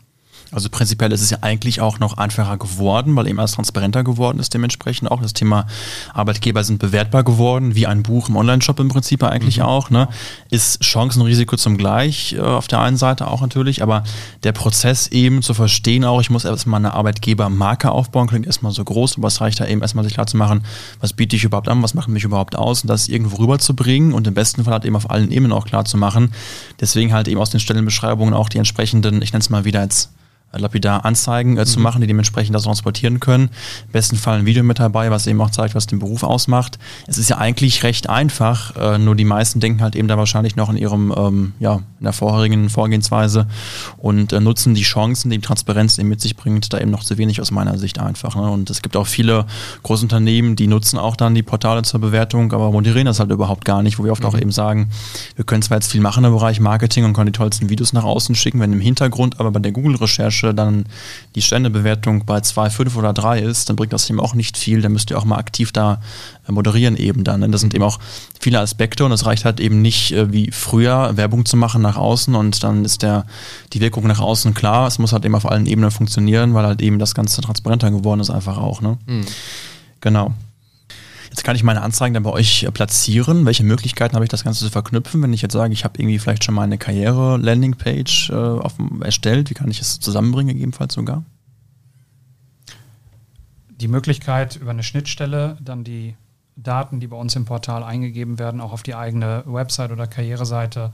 Also 0.52 0.70
prinzipiell 0.70 1.12
ist 1.12 1.22
es 1.22 1.30
ja 1.30 1.40
eigentlich 1.42 1.82
auch 1.82 2.00
noch 2.00 2.18
einfacher 2.18 2.58
geworden, 2.58 3.16
weil 3.16 3.28
eben 3.28 3.40
alles 3.40 3.54
transparenter 3.54 4.04
geworden 4.04 4.40
ist 4.40 4.54
dementsprechend 4.54 5.12
auch. 5.12 5.22
Das 5.22 5.34
Thema 5.34 5.68
Arbeitgeber 6.14 6.64
sind 6.64 6.80
bewertbar 6.80 7.24
geworden, 7.24 7.75
wie 7.75 7.88
ein 7.88 8.04
Buch 8.04 8.30
im 8.30 8.36
Online-Shop 8.36 8.80
im 8.80 8.90
Prinzip 8.90 9.24
eigentlich 9.24 9.58
mhm. 9.58 9.64
auch. 9.64 9.90
Ne? 9.90 10.08
Ist 10.50 10.84
Chancenrisiko 10.84 11.58
zum 11.58 11.77
Gleich 11.77 12.34
äh, 12.34 12.40
auf 12.40 12.68
der 12.68 12.79
einen 12.79 12.98
Seite 12.98 13.27
auch 13.27 13.42
natürlich, 13.42 13.81
aber 13.84 14.03
der 14.44 14.51
Prozess 14.51 15.08
eben 15.08 15.42
zu 15.42 15.53
verstehen 15.53 16.05
auch, 16.05 16.22
ich 16.22 16.29
muss 16.29 16.46
erstmal 16.46 16.79
eine 16.79 16.94
Arbeitgebermarke 16.94 17.92
aufbauen, 17.92 18.27
klingt 18.27 18.46
erstmal 18.46 18.72
so 18.72 18.84
groß, 18.84 19.18
aber 19.18 19.27
es 19.27 19.42
reicht 19.42 19.60
da 19.60 19.66
eben 19.66 19.81
erstmal 19.81 20.03
sich 20.03 20.14
klar 20.14 20.27
zu 20.27 20.38
machen, 20.38 20.64
was 21.00 21.14
biete 21.14 21.36
ich 21.36 21.44
überhaupt 21.44 21.68
an, 21.68 21.81
was 21.84 21.94
macht 21.94 22.08
mich 22.08 22.24
überhaupt 22.24 22.55
aus 22.55 22.84
und 22.84 22.88
das 22.88 23.08
irgendwo 23.08 23.38
rüberzubringen 23.38 24.14
und 24.14 24.27
im 24.27 24.34
besten 24.34 24.64
Fall 24.64 24.74
halt 24.74 24.86
eben 24.86 24.96
auf 24.96 25.10
allen 25.10 25.31
Ebenen 25.31 25.51
auch 25.51 25.66
klar 25.66 25.86
zu 25.86 25.98
machen. 25.98 26.31
Deswegen 26.79 27.14
halt 27.14 27.27
eben 27.27 27.40
aus 27.40 27.50
den 27.50 27.60
Stellenbeschreibungen 27.60 28.34
auch 28.34 28.50
die 28.50 28.58
entsprechenden, 28.58 29.22
ich 29.22 29.34
nenne 29.34 29.42
es 29.42 29.50
mal 29.50 29.66
wieder 29.66 29.81
jetzt 29.81 30.10
lapidar 30.58 31.05
Anzeigen 31.05 31.58
äh, 31.58 31.66
zu 31.66 31.79
mhm. 31.79 31.84
machen, 31.84 32.01
die 32.01 32.08
dementsprechend 32.08 32.55
das 32.55 32.64
transportieren 32.64 33.20
können. 33.20 33.50
Im 33.86 33.92
besten 33.92 34.16
Fall 34.16 34.40
ein 34.40 34.46
Video 34.46 34.64
mit 34.64 34.79
dabei, 34.79 35.12
was 35.12 35.27
eben 35.27 35.40
auch 35.42 35.50
zeigt, 35.50 35.75
was 35.75 35.88
den 35.88 36.00
Beruf 36.00 36.24
ausmacht. 36.24 36.79
Es 37.08 37.18
ist 37.18 37.29
ja 37.29 37.38
eigentlich 37.38 37.84
recht 37.84 38.10
einfach, 38.10 38.75
äh, 38.75 38.98
nur 38.98 39.16
die 39.16 39.25
meisten 39.25 39.60
denken 39.60 39.81
halt 39.81 39.96
eben 39.96 40.08
da 40.08 40.18
wahrscheinlich 40.18 40.55
noch 40.55 40.70
in 40.70 40.77
ihrem, 40.77 41.14
ähm, 41.16 41.53
ja, 41.60 41.75
in 42.00 42.03
der 42.03 42.14
vorherigen 42.14 42.70
Vorgehensweise 42.70 43.48
und 43.98 44.34
äh, 44.34 44.40
nutzen 44.40 44.74
die 44.74 44.84
Chancen, 44.84 45.29
die 45.29 45.40
Transparenz 45.40 45.98
eben 45.98 46.10
mit 46.10 46.22
sich 46.22 46.36
bringt, 46.36 46.72
da 46.74 46.79
eben 46.79 46.92
noch 46.92 47.03
zu 47.03 47.18
wenig 47.18 47.42
aus 47.42 47.51
meiner 47.51 47.77
Sicht 47.77 48.00
einfach. 48.00 48.36
Ne? 48.36 48.50
Und 48.50 48.70
es 48.70 48.81
gibt 48.81 48.96
auch 48.96 49.08
viele 49.08 49.46
Großunternehmen, 49.84 50.55
die 50.55 50.68
nutzen 50.68 50.98
auch 50.98 51.16
dann 51.16 51.36
die 51.36 51.44
Portale 51.44 51.84
zur 51.84 52.00
Bewertung, 52.00 52.53
aber 52.53 52.72
moderieren 52.72 53.05
das 53.05 53.20
halt 53.20 53.31
überhaupt 53.31 53.66
gar 53.66 53.84
nicht, 53.84 54.00
wo 54.00 54.03
wir 54.03 54.12
oft 54.12 54.24
mhm. 54.24 54.29
auch 54.29 54.38
eben 54.38 54.51
sagen, 54.51 54.90
wir 55.36 55.46
können 55.46 55.62
zwar 55.62 55.77
jetzt 55.77 55.92
viel 55.92 56.01
machen 56.01 56.24
im 56.24 56.34
Bereich 56.34 56.60
Marketing 56.60 57.03
und 57.05 57.14
können 57.14 57.27
die 57.27 57.38
tollsten 57.38 57.70
Videos 57.70 57.94
nach 57.94 58.03
außen 58.03 58.36
schicken, 58.36 58.60
wenn 58.60 58.74
im 58.74 58.79
Hintergrund 58.79 59.40
aber 59.40 59.51
bei 59.51 59.60
der 59.60 59.72
Google-Recherche 59.72 60.34
Recherche 60.35 60.53
dann 60.53 60.85
die 61.35 61.41
Ständebewertung 61.41 62.25
bei 62.25 62.41
2, 62.41 62.69
5 62.69 62.95
oder 62.95 63.13
3 63.13 63.39
ist, 63.39 63.69
dann 63.69 63.75
bringt 63.75 63.93
das 63.93 64.09
eben 64.09 64.19
auch 64.19 64.33
nicht 64.33 64.57
viel. 64.57 64.81
Dann 64.81 64.93
müsst 64.93 65.11
ihr 65.11 65.17
auch 65.17 65.25
mal 65.25 65.37
aktiv 65.37 65.71
da 65.71 66.01
äh, 66.48 66.51
moderieren 66.51 66.98
eben 66.98 67.24
dann. 67.24 67.41
Denn 67.41 67.51
das 67.51 67.61
sind 67.61 67.74
eben 67.74 67.83
auch 67.83 68.00
viele 68.39 68.59
Aspekte 68.59 69.05
und 69.05 69.11
es 69.11 69.25
reicht 69.25 69.45
halt 69.45 69.59
eben 69.59 69.81
nicht 69.81 70.11
äh, 70.11 70.31
wie 70.31 70.51
früher 70.51 71.17
Werbung 71.17 71.45
zu 71.45 71.57
machen 71.57 71.81
nach 71.81 71.98
außen 71.98 72.35
und 72.35 72.63
dann 72.63 72.85
ist 72.85 73.01
der, 73.01 73.25
die 73.74 73.81
Wirkung 73.81 74.07
nach 74.07 74.19
außen 74.19 74.53
klar. 74.53 74.87
Es 74.87 75.00
muss 75.00 75.13
halt 75.13 75.25
eben 75.25 75.35
auf 75.35 75.50
allen 75.50 75.65
Ebenen 75.65 75.91
funktionieren, 75.91 76.53
weil 76.53 76.65
halt 76.65 76.81
eben 76.81 77.00
das 77.00 77.15
Ganze 77.15 77.41
transparenter 77.41 77.91
geworden 77.91 78.19
ist 78.19 78.29
einfach 78.29 78.57
auch. 78.57 78.81
Ne? 78.81 78.98
Mhm. 79.05 79.25
Genau. 80.01 80.33
Jetzt 81.35 81.43
kann 81.43 81.57
ich 81.57 81.63
meine 81.63 81.81
Anzeigen 81.81 82.13
dann 82.13 82.24
bei 82.24 82.31
euch 82.31 82.63
äh, 82.63 82.71
platzieren. 82.71 83.45
Welche 83.45 83.65
Möglichkeiten 83.65 84.15
habe 84.15 84.24
ich, 84.24 84.29
das 84.29 84.45
Ganze 84.45 84.63
zu 84.63 84.71
verknüpfen? 84.71 85.21
Wenn 85.21 85.33
ich 85.33 85.41
jetzt 85.41 85.51
sage, 85.51 85.74
ich 85.74 85.83
habe 85.83 86.00
irgendwie 86.00 86.17
vielleicht 86.17 86.45
schon 86.45 86.55
meine 86.55 86.77
Karriere-Landingpage 86.77 88.29
äh, 88.29 89.03
erstellt, 89.03 89.50
wie 89.50 89.53
kann 89.53 89.69
ich 89.69 89.81
es 89.81 90.00
zusammenbringen, 90.00 90.53
gegebenenfalls 90.53 90.93
sogar? 90.93 91.25
Die 93.67 93.89
Möglichkeit, 93.89 94.55
über 94.55 94.71
eine 94.71 94.83
Schnittstelle 94.83 95.57
dann 95.59 95.83
die 95.83 96.15
Daten, 96.55 97.01
die 97.01 97.07
bei 97.07 97.17
uns 97.17 97.35
im 97.35 97.43
Portal 97.43 97.83
eingegeben 97.83 98.39
werden, 98.39 98.61
auch 98.61 98.71
auf 98.71 98.83
die 98.83 98.95
eigene 98.95 99.43
Website 99.45 99.91
oder 99.91 100.07
Karriereseite 100.07 100.93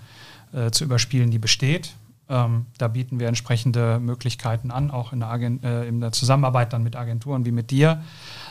äh, 0.53 0.71
zu 0.71 0.85
überspielen, 0.85 1.29
die 1.29 1.37
besteht. 1.37 1.93
Ähm, 2.29 2.65
da 2.79 2.87
bieten 2.87 3.19
wir 3.19 3.27
entsprechende 3.27 3.99
Möglichkeiten 3.99 4.71
an, 4.71 4.89
auch 4.89 5.13
in 5.13 5.19
der, 5.19 5.29
Agent, 5.29 5.63
äh, 5.63 5.85
in 5.85 6.01
der 6.01 6.11
Zusammenarbeit 6.11 6.73
dann 6.73 6.81
mit 6.81 6.95
Agenturen 6.95 7.45
wie 7.45 7.51
mit 7.51 7.69
dir, 7.69 8.01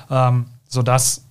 ähm, 0.09 0.47
sodass 0.69 1.25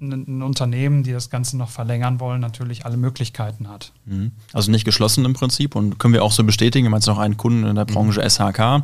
ein 0.00 0.42
Unternehmen, 0.42 1.02
die 1.02 1.12
das 1.12 1.28
Ganze 1.30 1.56
noch 1.56 1.68
verlängern 1.68 2.20
wollen, 2.20 2.40
natürlich 2.40 2.86
alle 2.86 2.96
Möglichkeiten 2.96 3.68
hat. 3.68 3.92
Mhm. 4.06 4.32
Also 4.52 4.70
nicht 4.70 4.84
geschlossen 4.84 5.24
im 5.24 5.34
Prinzip 5.34 5.76
und 5.76 5.98
können 5.98 6.14
wir 6.14 6.24
auch 6.24 6.32
so 6.32 6.42
bestätigen, 6.42 6.86
wir 6.86 6.90
haben 6.90 6.96
jetzt 6.96 7.06
noch 7.06 7.18
einen 7.18 7.36
Kunden 7.36 7.66
in 7.66 7.74
der 7.74 7.84
mhm. 7.88 7.94
Branche 7.94 8.28
SHK, 8.28 8.58
äh, 8.58 8.80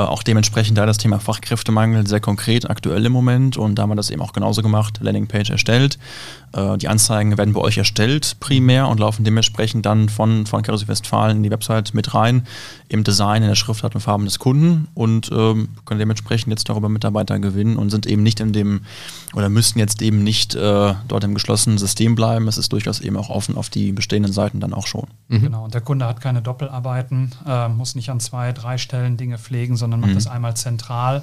auch 0.00 0.22
dementsprechend 0.22 0.78
da 0.78 0.86
das 0.86 0.98
Thema 0.98 1.18
Fachkräftemangel 1.20 2.06
sehr 2.06 2.20
konkret 2.20 2.68
aktuell 2.68 3.04
im 3.06 3.12
Moment 3.12 3.56
und 3.56 3.76
da 3.76 3.82
haben 3.82 3.90
wir 3.90 3.96
das 3.96 4.10
eben 4.10 4.22
auch 4.22 4.32
genauso 4.32 4.62
gemacht, 4.62 4.98
Landingpage 5.00 5.50
erstellt. 5.50 5.98
Äh, 6.52 6.78
die 6.78 6.88
Anzeigen 6.88 7.36
werden 7.38 7.54
bei 7.54 7.60
euch 7.60 7.78
erstellt 7.78 8.36
primär 8.40 8.88
und 8.88 9.00
laufen 9.00 9.24
dementsprechend 9.24 9.86
dann 9.86 10.08
von, 10.08 10.46
von 10.46 10.62
Carousel 10.62 10.88
Westfalen 10.88 11.38
in 11.38 11.42
die 11.42 11.50
Website 11.50 11.94
mit 11.94 12.14
rein, 12.14 12.46
im 12.88 13.04
Design, 13.04 13.42
in 13.42 13.48
der 13.48 13.56
Schriftart 13.56 13.94
und 13.94 14.00
Farben 14.00 14.24
des 14.24 14.38
Kunden 14.38 14.88
und 14.94 15.30
ähm, 15.32 15.68
können 15.84 15.98
dementsprechend 15.98 16.50
jetzt 16.50 16.68
darüber 16.68 16.88
Mitarbeiter 16.88 17.38
gewinnen 17.38 17.76
und 17.76 17.90
sind 17.90 18.06
eben 18.06 18.22
nicht 18.22 18.40
in 18.40 18.52
dem 18.52 18.82
oder 19.34 19.48
müssen 19.48 19.78
jetzt 19.78 20.02
eben 20.02 20.22
nicht 20.22 20.54
äh, 20.54 20.94
dort 21.08 21.24
im 21.24 21.34
geschlossenen 21.34 21.78
System 21.78 22.14
bleiben. 22.14 22.48
Es 22.48 22.58
ist 22.58 22.72
durchaus 22.72 23.00
eben 23.00 23.16
auch 23.16 23.28
offen 23.28 23.56
auf 23.56 23.68
die 23.68 23.92
bestehenden 23.92 24.32
Seiten 24.32 24.60
dann 24.60 24.72
auch 24.72 24.86
schon. 24.86 25.06
Mhm. 25.28 25.42
Genau, 25.42 25.64
und 25.64 25.74
der 25.74 25.80
Kunde 25.80 26.06
hat 26.06 26.20
keine 26.20 26.42
Doppelarbeiten, 26.42 27.32
äh, 27.46 27.68
muss 27.68 27.94
nicht 27.94 28.10
an 28.10 28.20
zwei, 28.20 28.52
drei 28.52 28.78
Stellen 28.78 29.16
Dinge 29.16 29.38
pflegen, 29.38 29.76
sondern 29.86 30.00
macht 30.00 30.10
mhm. 30.10 30.16
das 30.16 30.26
einmal 30.26 30.56
zentral 30.56 31.22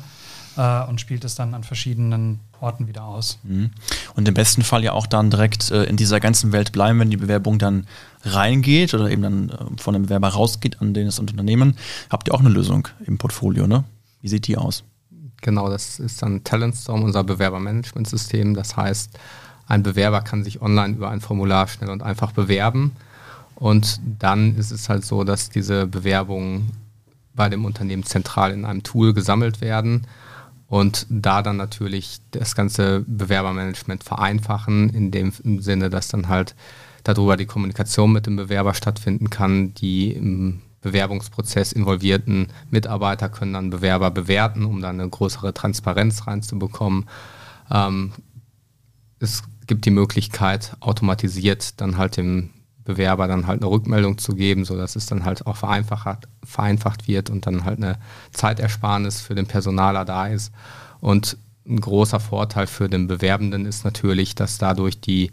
äh, 0.56 0.84
und 0.86 1.02
spielt 1.02 1.26
es 1.26 1.36
dann 1.36 1.54
an 1.54 1.65
verschiedenen 1.65 2.39
Orten 2.62 2.88
wieder 2.88 3.04
aus. 3.04 3.39
Mhm. 3.43 3.71
Und 4.15 4.26
im 4.26 4.34
besten 4.34 4.63
Fall 4.63 4.86
ja 4.86 4.93
auch 4.93 5.06
dann 5.06 5.30
direkt 5.30 5.69
äh, 5.69 5.84
in 5.84 5.97
dieser 5.97 6.21
ganzen 6.21 6.54
Welt 6.54 6.71
bleiben, 6.71 6.97
wenn 6.99 7.10
die 7.10 7.17
Bewerbung 7.17 7.60
dann 7.60 7.88
reingeht 8.23 8.93
oder 8.93 9.10
eben 9.12 9.21
dann 9.21 9.49
äh, 9.49 9.56
von 9.78 9.93
dem 9.93 10.04
Bewerber 10.04 10.30
rausgeht 10.30 10.82
an 10.82 10.93
das 10.93 11.19
Unternehmen. 11.19 11.76
Habt 12.10 12.30
ihr 12.30 12.34
auch 12.34 12.39
eine 12.39 12.49
Lösung 12.49 12.88
im 13.06 13.17
Portfolio, 13.17 13.67
ne? 13.67 13.84
Wie 14.21 14.30
sieht 14.30 14.47
die 14.47 14.58
aus? 14.58 14.86
Genau, 15.41 15.69
das 15.69 15.99
ist 15.99 16.21
dann 16.21 16.45
Talentstorm, 16.45 17.04
unser 17.04 17.26
Bewerbermanagementsystem. 17.26 18.54
Das 18.54 18.78
heißt, 18.78 19.19
ein 19.67 19.84
Bewerber 19.84 20.21
kann 20.21 20.45
sich 20.45 20.62
online 20.62 20.95
über 20.95 21.10
ein 21.10 21.19
Formular 21.19 21.67
schnell 21.67 21.89
und 21.89 22.02
einfach 22.02 22.32
bewerben. 22.32 22.93
Und 23.56 23.99
dann 24.19 24.56
ist 24.56 24.71
es 24.71 24.88
halt 24.88 25.04
so, 25.04 25.26
dass 25.26 25.49
diese 25.49 25.86
Bewerbungen 25.86 26.71
bei 27.35 27.49
dem 27.49 27.65
Unternehmen 27.65 28.03
zentral 28.03 28.51
in 28.51 28.65
einem 28.65 28.83
Tool 28.83 29.13
gesammelt 29.13 29.61
werden 29.61 30.07
und 30.67 31.05
da 31.09 31.41
dann 31.41 31.57
natürlich 31.57 32.19
das 32.31 32.55
ganze 32.55 33.03
Bewerbermanagement 33.07 34.03
vereinfachen, 34.03 34.89
in 34.89 35.11
dem 35.11 35.31
Sinne, 35.61 35.89
dass 35.89 36.07
dann 36.07 36.29
halt 36.29 36.55
darüber 37.03 37.37
die 37.37 37.45
Kommunikation 37.45 38.11
mit 38.11 38.25
dem 38.25 38.37
Bewerber 38.37 38.73
stattfinden 38.73 39.29
kann. 39.29 39.73
Die 39.75 40.11
im 40.13 40.61
Bewerbungsprozess 40.81 41.73
involvierten 41.73 42.47
Mitarbeiter 42.71 43.29
können 43.29 43.53
dann 43.53 43.69
Bewerber 43.69 44.09
bewerten, 44.09 44.65
um 44.65 44.81
dann 44.81 44.99
eine 44.99 45.09
größere 45.09 45.53
Transparenz 45.53 46.25
reinzubekommen. 46.27 47.07
Ähm, 47.69 48.11
es 49.19 49.43
gibt 49.67 49.85
die 49.85 49.91
Möglichkeit, 49.91 50.75
automatisiert 50.79 51.79
dann 51.81 51.97
halt 51.97 52.17
dem 52.17 52.49
Bewerber 52.85 53.27
dann 53.27 53.47
halt 53.47 53.61
eine 53.61 53.71
Rückmeldung 53.71 54.17
zu 54.17 54.35
geben, 54.35 54.65
sodass 54.65 54.95
es 54.95 55.05
dann 55.05 55.25
halt 55.25 55.47
auch 55.47 55.55
vereinfacht, 55.55 56.27
vereinfacht 56.43 57.07
wird 57.07 57.29
und 57.29 57.45
dann 57.45 57.63
halt 57.65 57.77
eine 57.77 57.97
Zeitersparnis 58.31 59.21
für 59.21 59.35
den 59.35 59.47
Personaler 59.47 60.05
da 60.05 60.27
ist. 60.27 60.51
Und 60.99 61.37
ein 61.65 61.79
großer 61.79 62.19
Vorteil 62.19 62.67
für 62.67 62.89
den 62.89 63.07
Bewerbenden 63.07 63.65
ist 63.65 63.85
natürlich, 63.85 64.35
dass 64.35 64.57
dadurch 64.57 64.99
die 64.99 65.31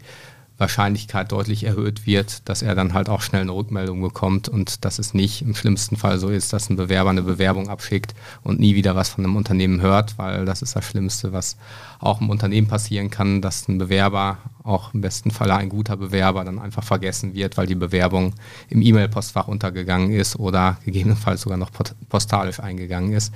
Wahrscheinlichkeit 0.61 1.31
deutlich 1.31 1.65
erhöht 1.65 2.05
wird, 2.05 2.47
dass 2.47 2.61
er 2.61 2.75
dann 2.75 2.93
halt 2.93 3.09
auch 3.09 3.21
schnell 3.21 3.41
eine 3.41 3.51
Rückmeldung 3.51 4.01
bekommt 4.01 4.47
und 4.47 4.85
dass 4.85 4.99
es 4.99 5.13
nicht 5.13 5.41
im 5.41 5.55
schlimmsten 5.55 5.97
Fall 5.97 6.19
so 6.19 6.29
ist, 6.29 6.53
dass 6.53 6.69
ein 6.69 6.77
Bewerber 6.77 7.09
eine 7.09 7.23
Bewerbung 7.23 7.67
abschickt 7.67 8.13
und 8.43 8.59
nie 8.59 8.75
wieder 8.75 8.95
was 8.95 9.09
von 9.09 9.25
einem 9.25 9.35
Unternehmen 9.35 9.81
hört, 9.81 10.17
weil 10.17 10.45
das 10.45 10.61
ist 10.61 10.75
das 10.75 10.85
Schlimmste, 10.85 11.33
was 11.33 11.57
auch 11.99 12.21
im 12.21 12.29
Unternehmen 12.29 12.67
passieren 12.67 13.09
kann, 13.09 13.41
dass 13.41 13.67
ein 13.67 13.79
Bewerber, 13.79 14.37
auch 14.63 14.93
im 14.93 15.01
besten 15.01 15.31
Fall 15.31 15.51
ein 15.51 15.69
guter 15.69 15.97
Bewerber, 15.97 16.45
dann 16.45 16.59
einfach 16.59 16.83
vergessen 16.83 17.33
wird, 17.33 17.57
weil 17.57 17.67
die 17.67 17.75
Bewerbung 17.75 18.33
im 18.69 18.81
E-Mail-Postfach 18.81 19.47
untergegangen 19.47 20.11
ist 20.11 20.37
oder 20.37 20.77
gegebenenfalls 20.85 21.41
sogar 21.41 21.57
noch 21.57 21.71
postalisch 22.07 22.59
eingegangen 22.59 23.13
ist. 23.13 23.33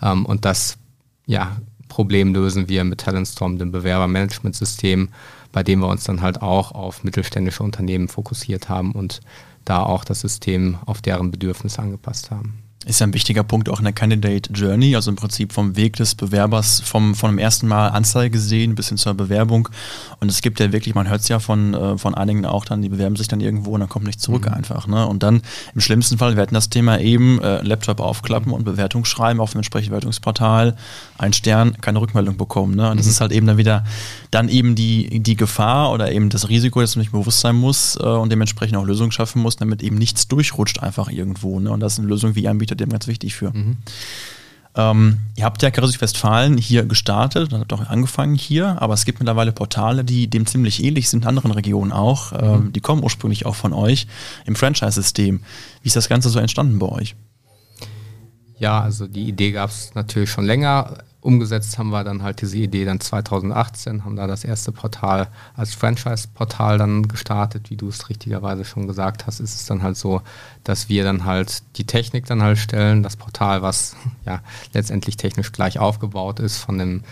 Ähm, 0.00 0.24
und 0.24 0.44
das 0.44 0.78
ja, 1.26 1.56
Problem 1.88 2.32
lösen 2.32 2.68
wir 2.68 2.84
mit 2.84 3.00
Talentstorm, 3.00 3.58
dem 3.58 3.72
Bewerbermanagementsystem, 3.72 5.08
bei 5.52 5.62
dem 5.62 5.80
wir 5.80 5.88
uns 5.88 6.04
dann 6.04 6.22
halt 6.22 6.42
auch 6.42 6.72
auf 6.72 7.04
mittelständische 7.04 7.62
Unternehmen 7.62 8.08
fokussiert 8.08 8.68
haben 8.68 8.92
und 8.92 9.20
da 9.64 9.82
auch 9.82 10.04
das 10.04 10.20
System 10.20 10.78
auf 10.86 11.02
deren 11.02 11.30
Bedürfnisse 11.30 11.82
angepasst 11.82 12.30
haben. 12.30 12.62
Ist 12.86 13.00
ja 13.00 13.06
ein 13.08 13.12
wichtiger 13.12 13.42
Punkt 13.42 13.68
auch 13.68 13.80
in 13.80 13.84
der 13.84 13.92
Candidate 13.92 14.52
Journey, 14.52 14.94
also 14.94 15.10
im 15.10 15.16
Prinzip 15.16 15.52
vom 15.52 15.76
Weg 15.76 15.96
des 15.96 16.14
Bewerbers, 16.14 16.80
vom, 16.80 17.16
vom 17.16 17.36
ersten 17.36 17.66
Mal 17.66 17.88
Anzeige 17.88 18.38
sehen 18.38 18.76
bis 18.76 18.88
hin 18.88 18.96
zur 18.96 19.14
Bewerbung. 19.14 19.68
Und 20.20 20.30
es 20.30 20.42
gibt 20.42 20.60
ja 20.60 20.72
wirklich, 20.72 20.94
man 20.94 21.08
hört 21.08 21.20
es 21.20 21.28
ja 21.28 21.40
von, 21.40 21.74
äh, 21.74 21.98
von 21.98 22.14
einigen 22.14 22.46
auch 22.46 22.64
dann, 22.64 22.80
die 22.80 22.88
bewerben 22.88 23.16
sich 23.16 23.26
dann 23.26 23.40
irgendwo 23.40 23.72
und 23.72 23.80
dann 23.80 23.88
kommt 23.88 24.06
nicht 24.06 24.20
zurück 24.20 24.46
mhm. 24.46 24.54
einfach. 24.54 24.86
Ne? 24.86 25.06
Und 25.06 25.24
dann 25.24 25.42
im 25.74 25.80
schlimmsten 25.80 26.18
Fall, 26.18 26.36
wir 26.36 26.42
hatten 26.42 26.54
das 26.54 26.70
Thema 26.70 27.00
eben, 27.00 27.42
äh, 27.42 27.62
Laptop 27.62 27.98
aufklappen 27.98 28.52
und 28.52 28.64
Bewertung 28.64 29.04
schreiben 29.04 29.40
auf 29.40 29.52
dem 29.52 29.58
entsprechenden 29.58 29.90
Bewertungsportal, 29.90 30.76
ein 31.18 31.32
Stern, 31.32 31.76
keine 31.80 32.00
Rückmeldung 32.00 32.36
bekommen. 32.36 32.76
Ne? 32.76 32.90
Und 32.90 32.98
das 32.98 33.06
mhm. 33.06 33.12
ist 33.12 33.20
halt 33.20 33.32
eben 33.32 33.46
dann 33.48 33.56
wieder 33.56 33.84
dann 34.30 34.48
eben 34.48 34.74
die, 34.74 35.20
die 35.20 35.36
Gefahr 35.36 35.90
oder 35.92 36.12
eben 36.12 36.28
das 36.28 36.48
Risiko, 36.48 36.80
dass 36.80 36.96
man 36.96 37.02
nicht 37.02 37.12
bewusst 37.12 37.40
sein 37.40 37.56
muss 37.56 37.96
äh, 38.00 38.04
und 38.04 38.30
dementsprechend 38.30 38.76
auch 38.76 38.84
Lösungen 38.84 39.10
schaffen 39.10 39.42
muss, 39.42 39.56
damit 39.56 39.82
eben 39.82 39.96
nichts 39.96 40.28
durchrutscht 40.28 40.80
einfach 40.80 41.10
irgendwo. 41.10 41.58
Ne? 41.60 41.70
Und 41.70 41.80
das 41.80 41.94
ist 41.94 41.98
eine 41.98 42.08
Lösung, 42.08 42.34
wie 42.34 42.42
ihr 42.42 42.50
anbietet, 42.68 42.80
dem 42.80 42.90
ganz 42.90 43.06
wichtig 43.06 43.34
für. 43.34 43.50
Mhm. 43.50 43.78
Ähm, 44.74 45.18
ihr 45.34 45.44
habt 45.44 45.62
ja 45.62 45.70
gerade 45.70 45.88
Westfalen 46.00 46.56
hier 46.58 46.84
gestartet, 46.84 47.52
habt 47.52 47.72
auch 47.72 47.88
angefangen 47.88 48.34
hier, 48.34 48.80
aber 48.80 48.94
es 48.94 49.04
gibt 49.04 49.18
mittlerweile 49.18 49.52
Portale, 49.52 50.04
die 50.04 50.28
dem 50.28 50.46
ziemlich 50.46 50.84
ähnlich 50.84 51.08
sind, 51.08 51.22
in 51.22 51.28
anderen 51.28 51.50
Regionen 51.50 51.90
auch. 51.90 52.32
Ähm, 52.32 52.64
mhm. 52.64 52.72
die 52.72 52.80
kommen 52.80 53.02
ursprünglich 53.02 53.46
auch 53.46 53.56
von 53.56 53.72
euch 53.72 54.06
im 54.44 54.54
Franchise-System. 54.54 55.40
Wie 55.82 55.86
ist 55.86 55.96
das 55.96 56.08
Ganze 56.08 56.28
so 56.28 56.38
entstanden 56.38 56.78
bei 56.78 56.86
euch? 56.86 57.16
Ja, 58.58 58.80
also 58.80 59.06
die 59.06 59.28
Idee 59.28 59.52
gab 59.52 59.70
es 59.70 59.94
natürlich 59.94 60.30
schon 60.30 60.44
länger 60.44 60.98
umgesetzt 61.28 61.78
haben 61.78 61.90
wir 61.90 62.04
dann 62.04 62.22
halt 62.22 62.40
diese 62.40 62.56
Idee 62.56 62.86
dann 62.86 63.00
2018, 63.00 64.02
haben 64.02 64.16
da 64.16 64.26
das 64.26 64.44
erste 64.44 64.72
Portal 64.72 65.28
als 65.54 65.74
Franchise-Portal 65.74 66.78
dann 66.78 67.06
gestartet. 67.06 67.68
Wie 67.68 67.76
du 67.76 67.88
es 67.88 68.08
richtigerweise 68.08 68.64
schon 68.64 68.86
gesagt 68.86 69.26
hast, 69.26 69.38
ist 69.38 69.54
es 69.54 69.66
dann 69.66 69.82
halt 69.82 69.98
so, 69.98 70.22
dass 70.64 70.88
wir 70.88 71.04
dann 71.04 71.26
halt 71.26 71.62
die 71.76 71.84
Technik 71.84 72.24
dann 72.24 72.42
halt 72.42 72.56
stellen, 72.56 73.02
das 73.02 73.16
Portal, 73.16 73.60
was 73.60 73.94
ja 74.24 74.40
letztendlich 74.72 75.18
technisch 75.18 75.52
gleich 75.52 75.78
aufgebaut 75.78 76.40
ist, 76.40 76.56
von 76.56 76.78
dem 76.78 77.02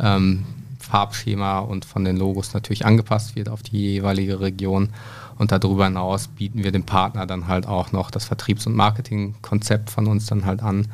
ähm, 0.00 0.46
Farbschema 0.80 1.58
und 1.58 1.84
von 1.84 2.02
den 2.02 2.16
Logos 2.16 2.54
natürlich 2.54 2.86
angepasst 2.86 3.36
wird 3.36 3.50
auf 3.50 3.62
die 3.62 3.76
jeweilige 3.76 4.40
Region. 4.40 4.88
Und 5.36 5.52
darüber 5.52 5.84
hinaus 5.84 6.28
bieten 6.28 6.64
wir 6.64 6.72
dem 6.72 6.84
Partner 6.84 7.26
dann 7.26 7.46
halt 7.46 7.66
auch 7.66 7.92
noch 7.92 8.10
das 8.10 8.24
Vertriebs- 8.24 8.66
und 8.66 8.74
Marketingkonzept 8.74 9.90
von 9.90 10.06
uns 10.06 10.24
dann 10.24 10.46
halt 10.46 10.62
an 10.62 10.88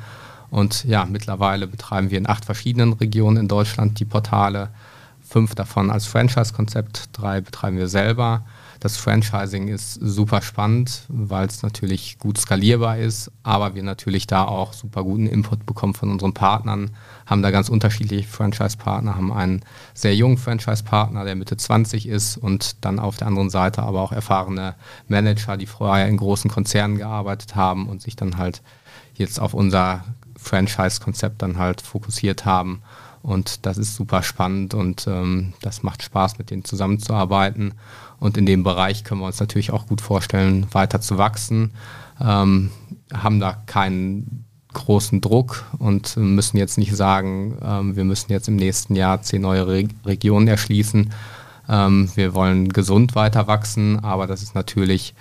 und 0.53 0.85
ja, 0.85 1.07
mittlerweile 1.07 1.67
betreiben 1.67 2.11
wir 2.11 2.19
in 2.19 2.29
acht 2.29 2.45
verschiedenen 2.45 2.93
Regionen 2.93 3.38
in 3.38 3.49
Deutschland 3.49 3.99
die 3.99 4.05
Portale. 4.05 4.69
Fünf 5.27 5.55
davon 5.55 5.91
als 5.91 6.05
Franchise-Konzept, 6.05 7.09
drei 7.15 7.41
betreiben 7.41 7.79
wir 7.79 7.88
selber. 7.88 8.45
Das 8.79 8.99
Franchising 8.99 9.69
ist 9.69 9.95
super 9.95 10.43
spannend, 10.43 11.05
weil 11.09 11.47
es 11.47 11.62
natürlich 11.62 12.19
gut 12.19 12.37
skalierbar 12.37 12.99
ist, 12.99 13.31
aber 13.43 13.75
wir 13.75 13.83
natürlich 13.83 14.27
da 14.27 14.45
auch 14.45 14.75
super 14.75 15.05
guten 15.05 15.27
Input 15.27 15.65
bekommen 15.65 15.95
von 15.95 16.11
unseren 16.11 16.35
Partnern, 16.35 16.91
haben 17.25 17.41
da 17.41 17.51
ganz 17.51 17.71
unterschiedliche 17.71 18.29
Franchise-Partner, 18.29 19.17
haben 19.17 19.33
einen 19.33 19.62
sehr 19.95 20.15
jungen 20.15 20.37
Franchise-Partner, 20.37 21.25
der 21.25 21.35
Mitte 21.35 21.57
20 21.57 22.07
ist 22.07 22.37
und 22.37 22.85
dann 22.85 22.99
auf 22.99 23.17
der 23.17 23.29
anderen 23.29 23.49
Seite 23.49 23.85
aber 23.85 24.03
auch 24.03 24.12
erfahrene 24.12 24.75
Manager, 25.09 25.57
die 25.57 25.67
vorher 25.67 26.09
in 26.09 26.19
großen 26.19 26.51
Konzernen 26.51 26.99
gearbeitet 26.99 27.57
haben 27.57 27.88
und 27.88 28.03
sich 28.03 28.17
dann 28.17 28.37
halt 28.37 28.61
jetzt 29.15 29.41
auf 29.41 29.55
unser 29.55 30.05
Franchise-Konzept 30.42 31.42
dann 31.42 31.59
halt 31.59 31.81
fokussiert 31.81 32.44
haben. 32.44 32.83
Und 33.22 33.66
das 33.66 33.78
ist 33.78 33.94
super 33.94 34.22
spannend 34.22 34.74
und 34.74 35.07
ähm, 35.07 35.52
das 35.62 35.85
macht 35.85 36.02
Spaß, 36.02 36.38
mit 36.38 36.50
denen 36.50 36.64
zusammenzuarbeiten. 36.64 37.74
Und 38.18 38.37
in 38.37 38.46
dem 38.46 38.64
Bereich 38.64 39.05
können 39.05 39.20
wir 39.20 39.26
uns 39.26 39.38
natürlich 39.38 39.70
auch 39.70 39.87
gut 39.87 40.00
vorstellen, 40.00 40.66
weiter 40.72 41.00
zu 41.00 41.18
wachsen. 41.18 41.72
Ähm, 42.20 42.70
haben 43.12 43.38
da 43.38 43.52
keinen 43.66 44.44
großen 44.72 45.20
Druck 45.20 45.64
und 45.78 46.16
müssen 46.16 46.57
jetzt 46.57 46.78
nicht 46.78 46.96
sagen, 46.96 47.59
ähm, 47.62 47.94
wir 47.94 48.05
müssen 48.05 48.33
jetzt 48.33 48.48
im 48.48 48.57
nächsten 48.57 48.96
Jahr 48.96 49.22
zehn 49.22 49.42
neue 49.42 49.66
Re 49.66 49.88
Regionen 50.05 50.48
erschließen. 50.48 51.12
Ähm, 51.68 52.11
wir 52.14 52.35
wollen 52.35 52.68
gesund 52.70 53.14
weiter 53.14 53.46
wachsen, 53.46 54.02
aber 54.02 54.26
das 54.26 54.42
ist 54.42 54.55
natürlich 54.55 55.14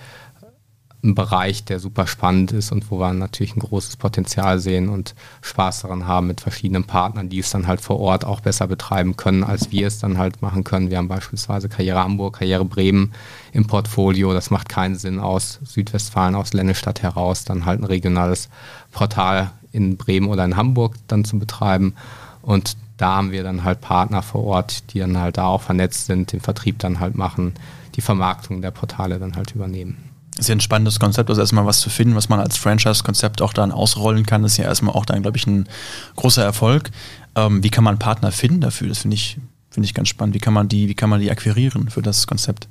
ein 1.04 1.16
Bereich, 1.16 1.64
der 1.64 1.80
super 1.80 2.06
spannend 2.06 2.52
ist 2.52 2.70
und 2.70 2.90
wo 2.90 2.98
wir 2.98 3.12
natürlich 3.12 3.56
ein 3.56 3.60
großes 3.60 3.96
Potenzial 3.96 4.60
sehen 4.60 4.88
und 4.88 5.16
Spaß 5.40 5.82
daran 5.82 6.06
haben 6.06 6.28
mit 6.28 6.40
verschiedenen 6.40 6.84
Partnern, 6.84 7.28
die 7.28 7.40
es 7.40 7.50
dann 7.50 7.66
halt 7.66 7.80
vor 7.80 7.98
Ort 7.98 8.24
auch 8.24 8.40
besser 8.40 8.68
betreiben 8.68 9.16
können, 9.16 9.42
als 9.42 9.72
wir 9.72 9.88
es 9.88 9.98
dann 9.98 10.16
halt 10.16 10.42
machen 10.42 10.62
können. 10.62 10.90
Wir 10.90 10.98
haben 10.98 11.08
beispielsweise 11.08 11.68
Karriere 11.68 11.98
Hamburg, 11.98 12.38
Karriere 12.38 12.64
Bremen 12.64 13.12
im 13.52 13.66
Portfolio. 13.66 14.32
Das 14.32 14.50
macht 14.50 14.68
keinen 14.68 14.94
Sinn 14.94 15.18
aus 15.18 15.58
Südwestfalen, 15.64 16.36
aus 16.36 16.52
Lennestadt 16.52 17.02
heraus, 17.02 17.44
dann 17.44 17.66
halt 17.66 17.80
ein 17.80 17.84
regionales 17.84 18.48
Portal 18.92 19.50
in 19.72 19.96
Bremen 19.96 20.28
oder 20.28 20.44
in 20.44 20.56
Hamburg 20.56 20.94
dann 21.08 21.24
zu 21.24 21.36
betreiben. 21.36 21.94
Und 22.42 22.76
da 22.96 23.16
haben 23.16 23.32
wir 23.32 23.42
dann 23.42 23.64
halt 23.64 23.80
Partner 23.80 24.22
vor 24.22 24.44
Ort, 24.44 24.92
die 24.92 25.00
dann 25.00 25.18
halt 25.18 25.36
da 25.36 25.46
auch 25.46 25.62
vernetzt 25.62 26.06
sind, 26.06 26.30
den 26.30 26.40
Vertrieb 26.40 26.78
dann 26.78 27.00
halt 27.00 27.16
machen, 27.16 27.54
die 27.96 28.02
Vermarktung 28.02 28.62
der 28.62 28.70
Portale 28.70 29.18
dann 29.18 29.34
halt 29.34 29.52
übernehmen 29.52 30.11
ist 30.42 30.48
ja 30.48 30.56
ein 30.56 30.60
spannendes 30.60 30.98
Konzept, 30.98 31.30
also 31.30 31.40
erstmal 31.40 31.66
was 31.66 31.80
zu 31.80 31.88
finden, 31.88 32.16
was 32.16 32.28
man 32.28 32.40
als 32.40 32.56
Franchise-Konzept 32.56 33.40
auch 33.40 33.52
dann 33.52 33.70
ausrollen 33.70 34.26
kann, 34.26 34.44
ist 34.44 34.56
ja 34.56 34.64
erstmal 34.64 34.94
auch 34.94 35.06
dann, 35.06 35.22
glaube 35.22 35.36
ich, 35.36 35.46
ein 35.46 35.68
großer 36.16 36.42
Erfolg. 36.42 36.90
Ähm, 37.36 37.62
wie 37.62 37.70
kann 37.70 37.84
man 37.84 37.98
Partner 37.98 38.32
finden 38.32 38.60
dafür? 38.60 38.88
Das 38.88 38.98
finde 38.98 39.14
ich, 39.14 39.38
finde 39.70 39.86
ich 39.86 39.94
ganz 39.94 40.08
spannend. 40.08 40.34
Wie 40.34 40.40
kann 40.40 40.52
man 40.52 40.68
die, 40.68 40.88
wie 40.88 40.94
kann 40.94 41.10
man 41.10 41.20
die 41.20 41.30
akquirieren 41.30 41.90
für 41.90 42.02
das 42.02 42.26
Konzept? 42.26 42.68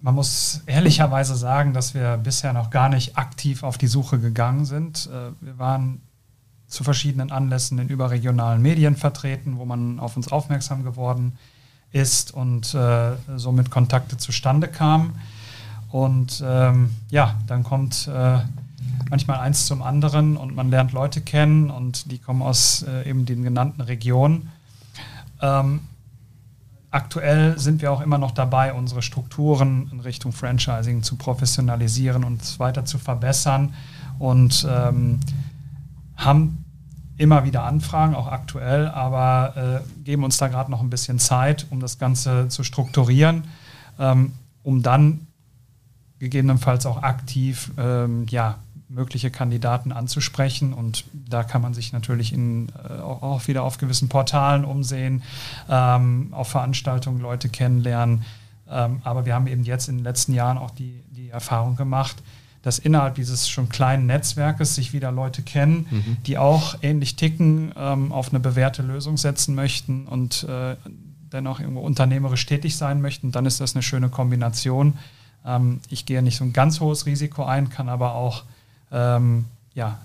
Man 0.00 0.14
muss 0.14 0.62
ehrlicherweise 0.66 1.36
sagen, 1.36 1.72
dass 1.72 1.94
wir 1.94 2.16
bisher 2.16 2.52
noch 2.52 2.70
gar 2.70 2.88
nicht 2.88 3.16
aktiv 3.16 3.62
auf 3.62 3.78
die 3.78 3.88
Suche 3.88 4.18
gegangen 4.18 4.64
sind. 4.64 5.08
Äh, 5.12 5.30
wir 5.40 5.58
waren 5.58 6.00
zu 6.66 6.82
verschiedenen 6.82 7.30
Anlässen 7.30 7.78
in 7.78 7.88
überregionalen 7.88 8.60
Medien 8.60 8.96
vertreten, 8.96 9.58
wo 9.58 9.64
man 9.64 10.00
auf 10.00 10.16
uns 10.16 10.32
aufmerksam 10.32 10.82
geworden 10.82 11.34
ist 11.34 11.55
ist 11.92 12.32
und 12.32 12.74
äh, 12.74 13.12
somit 13.36 13.70
Kontakte 13.70 14.16
zustande 14.16 14.68
kamen. 14.68 15.18
Und 15.90 16.42
ähm, 16.44 16.90
ja, 17.10 17.36
dann 17.46 17.62
kommt 17.62 18.08
äh, 18.12 18.38
manchmal 19.08 19.38
eins 19.38 19.66
zum 19.66 19.82
anderen 19.82 20.36
und 20.36 20.54
man 20.54 20.70
lernt 20.70 20.92
Leute 20.92 21.20
kennen 21.20 21.70
und 21.70 22.10
die 22.10 22.18
kommen 22.18 22.42
aus 22.42 22.82
äh, 22.82 23.08
eben 23.08 23.24
den 23.24 23.42
genannten 23.42 23.80
Regionen. 23.80 24.50
Ähm, 25.40 25.80
aktuell 26.90 27.58
sind 27.58 27.82
wir 27.82 27.92
auch 27.92 28.00
immer 28.00 28.18
noch 28.18 28.32
dabei, 28.32 28.72
unsere 28.72 29.02
Strukturen 29.02 29.88
in 29.92 30.00
Richtung 30.00 30.32
Franchising 30.32 31.02
zu 31.02 31.16
professionalisieren 31.16 32.24
und 32.24 32.58
weiter 32.58 32.84
zu 32.84 32.98
verbessern 32.98 33.74
und 34.18 34.66
ähm, 34.68 35.20
haben 36.16 36.65
immer 37.18 37.44
wieder 37.44 37.64
Anfragen, 37.64 38.14
auch 38.14 38.26
aktuell, 38.26 38.88
aber 38.88 39.82
äh, 39.84 40.04
geben 40.04 40.24
uns 40.24 40.36
da 40.36 40.48
gerade 40.48 40.70
noch 40.70 40.80
ein 40.80 40.90
bisschen 40.90 41.18
Zeit, 41.18 41.66
um 41.70 41.80
das 41.80 41.98
Ganze 41.98 42.48
zu 42.48 42.62
strukturieren, 42.62 43.44
ähm, 43.98 44.32
um 44.62 44.82
dann 44.82 45.26
gegebenenfalls 46.18 46.86
auch 46.86 47.02
aktiv 47.02 47.70
ähm, 47.78 48.26
ja, 48.28 48.58
mögliche 48.88 49.30
Kandidaten 49.30 49.92
anzusprechen. 49.92 50.72
Und 50.72 51.04
da 51.12 51.42
kann 51.42 51.62
man 51.62 51.74
sich 51.74 51.92
natürlich 51.92 52.32
in, 52.32 52.68
äh, 52.88 53.00
auch 53.00 53.46
wieder 53.48 53.62
auf 53.62 53.78
gewissen 53.78 54.08
Portalen 54.08 54.64
umsehen, 54.64 55.22
ähm, 55.68 56.28
auf 56.32 56.48
Veranstaltungen 56.48 57.20
Leute 57.20 57.48
kennenlernen. 57.48 58.24
Ähm, 58.68 59.00
aber 59.04 59.26
wir 59.26 59.34
haben 59.34 59.46
eben 59.46 59.64
jetzt 59.64 59.88
in 59.88 59.98
den 59.98 60.04
letzten 60.04 60.32
Jahren 60.32 60.58
auch 60.58 60.70
die, 60.70 61.02
die 61.10 61.30
Erfahrung 61.30 61.76
gemacht, 61.76 62.16
dass 62.62 62.78
innerhalb 62.78 63.14
dieses 63.14 63.48
schon 63.48 63.68
kleinen 63.68 64.06
Netzwerkes 64.06 64.74
sich 64.74 64.92
wieder 64.92 65.12
Leute 65.12 65.42
kennen, 65.42 65.86
mhm. 65.90 66.16
die 66.26 66.38
auch 66.38 66.76
ähnlich 66.82 67.16
ticken, 67.16 67.72
ähm, 67.76 68.12
auf 68.12 68.30
eine 68.30 68.40
bewährte 68.40 68.82
Lösung 68.82 69.16
setzen 69.16 69.54
möchten 69.54 70.06
und 70.06 70.44
äh, 70.44 70.76
dennoch 71.32 71.60
irgendwo 71.60 71.80
unternehmerisch 71.80 72.46
tätig 72.46 72.76
sein 72.76 73.00
möchten. 73.00 73.32
Dann 73.32 73.46
ist 73.46 73.60
das 73.60 73.74
eine 73.74 73.82
schöne 73.82 74.08
Kombination. 74.08 74.94
Ähm, 75.44 75.80
ich 75.88 76.06
gehe 76.06 76.22
nicht 76.22 76.36
so 76.36 76.44
ein 76.44 76.52
ganz 76.52 76.80
hohes 76.80 77.06
Risiko 77.06 77.44
ein, 77.44 77.70
kann 77.70 77.88
aber 77.88 78.14
auch 78.14 78.44
ähm, 78.90 79.44
ja, 79.74 79.98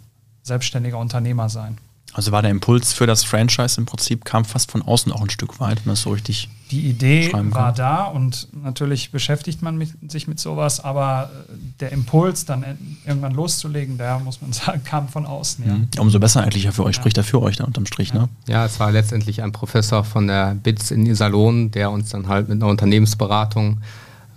selbstständiger 0.44 0.98
Unternehmer 0.98 1.50
sein. 1.50 1.78
Also 2.14 2.32
war 2.32 2.42
der 2.42 2.52
Impuls 2.52 2.92
für 2.92 3.08
das 3.08 3.24
Franchise 3.24 3.80
im 3.80 3.86
Prinzip, 3.86 4.26
kam 4.26 4.44
fast 4.44 4.70
von 4.72 4.82
außen 4.82 5.12
auch 5.14 5.22
ein 5.22 5.30
Stück 5.30 5.60
weit, 5.60 5.86
wenn 5.86 5.92
das 5.92 6.02
so 6.02 6.12
richtig. 6.12 6.50
Die 6.70 6.90
Idee 6.90 7.30
war 7.34 7.74
da 7.74 8.06
und 8.06 8.48
natürlich 8.64 9.12
beschäftigt 9.12 9.62
man 9.62 9.78
mit, 9.78 9.90
sich 10.10 10.30
mit 10.30 10.40
sowas, 10.40 10.80
aber 10.82 11.30
äh, 11.50 11.56
der 11.82 11.92
Impuls, 11.92 12.46
dann 12.46 12.64
irgendwann 13.06 13.34
loszulegen, 13.34 13.98
der 13.98 14.20
muss 14.20 14.42
man 14.42 14.54
sagen, 14.54 14.82
kam 14.84 15.10
von 15.10 15.26
außen. 15.26 15.66
Ja. 15.68 15.74
Mhm. 15.74 15.88
Umso 16.00 16.20
besser 16.20 16.44
eigentlich 16.44 16.64
ja 16.64 16.72
für 16.72 16.84
euch, 16.84 16.96
ja. 16.96 17.02
spricht 17.02 17.18
er 17.18 17.26
für 17.26 17.42
euch 17.42 17.58
dann 17.58 17.68
unterm 17.68 17.86
Strich, 17.86 18.10
ja. 18.10 18.22
ne? 18.22 18.30
Ja, 18.48 18.66
es 18.66 18.80
war 18.80 18.92
letztendlich 18.92 19.44
ein 19.44 19.52
Professor 19.52 20.04
von 20.04 20.28
der 20.28 20.56
BITS 20.56 20.92
in 20.92 21.06
Iserlohn, 21.06 21.72
der 21.72 21.92
uns 21.92 22.10
dann 22.10 22.28
halt 22.28 22.48
mit 22.48 22.62
einer 22.62 22.72
Unternehmensberatung 22.72 23.82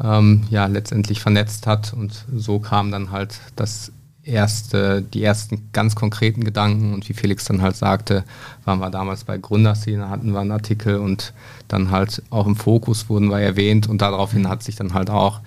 ähm, 0.03 0.43
ja 0.51 0.67
letztendlich 0.67 1.21
vernetzt 1.21 1.67
hat 1.67 1.93
und 1.93 2.25
so 2.35 2.59
kam 2.59 2.91
dann 2.91 3.13
halt 3.13 3.39
das 3.55 3.93
erste, 4.25 5.03
die 5.03 5.23
ersten 5.23 5.69
ganz 5.73 5.95
konkreten 5.95 6.45
Gedanken. 6.45 6.95
Und 6.95 7.09
wie 7.09 7.15
Felix 7.15 7.45
dann 7.45 7.63
halt 7.63 7.77
sagte, 7.77 8.25
waren 8.65 8.81
wir 8.81 8.91
damals 8.91 9.25
bei 9.25 9.39
Gründerszene, 9.39 10.09
hatten 10.09 10.33
wir 10.33 10.41
einen 10.41 10.53
Artikel 10.53 10.97
und 10.97 11.33
dann 11.69 11.91
halt 11.91 12.23
auch 12.31 12.47
im 12.47 12.57
Fokus 12.57 13.09
wurden 13.09 13.29
wir 13.29 13.41
erwähnt. 13.41 13.89
Und 13.89 14.03
daraufhin 14.03 14.49
hat 14.49 14.63
sich 14.63 14.77
dann 14.77 14.95
halt 14.95 15.11
auch 15.11 15.41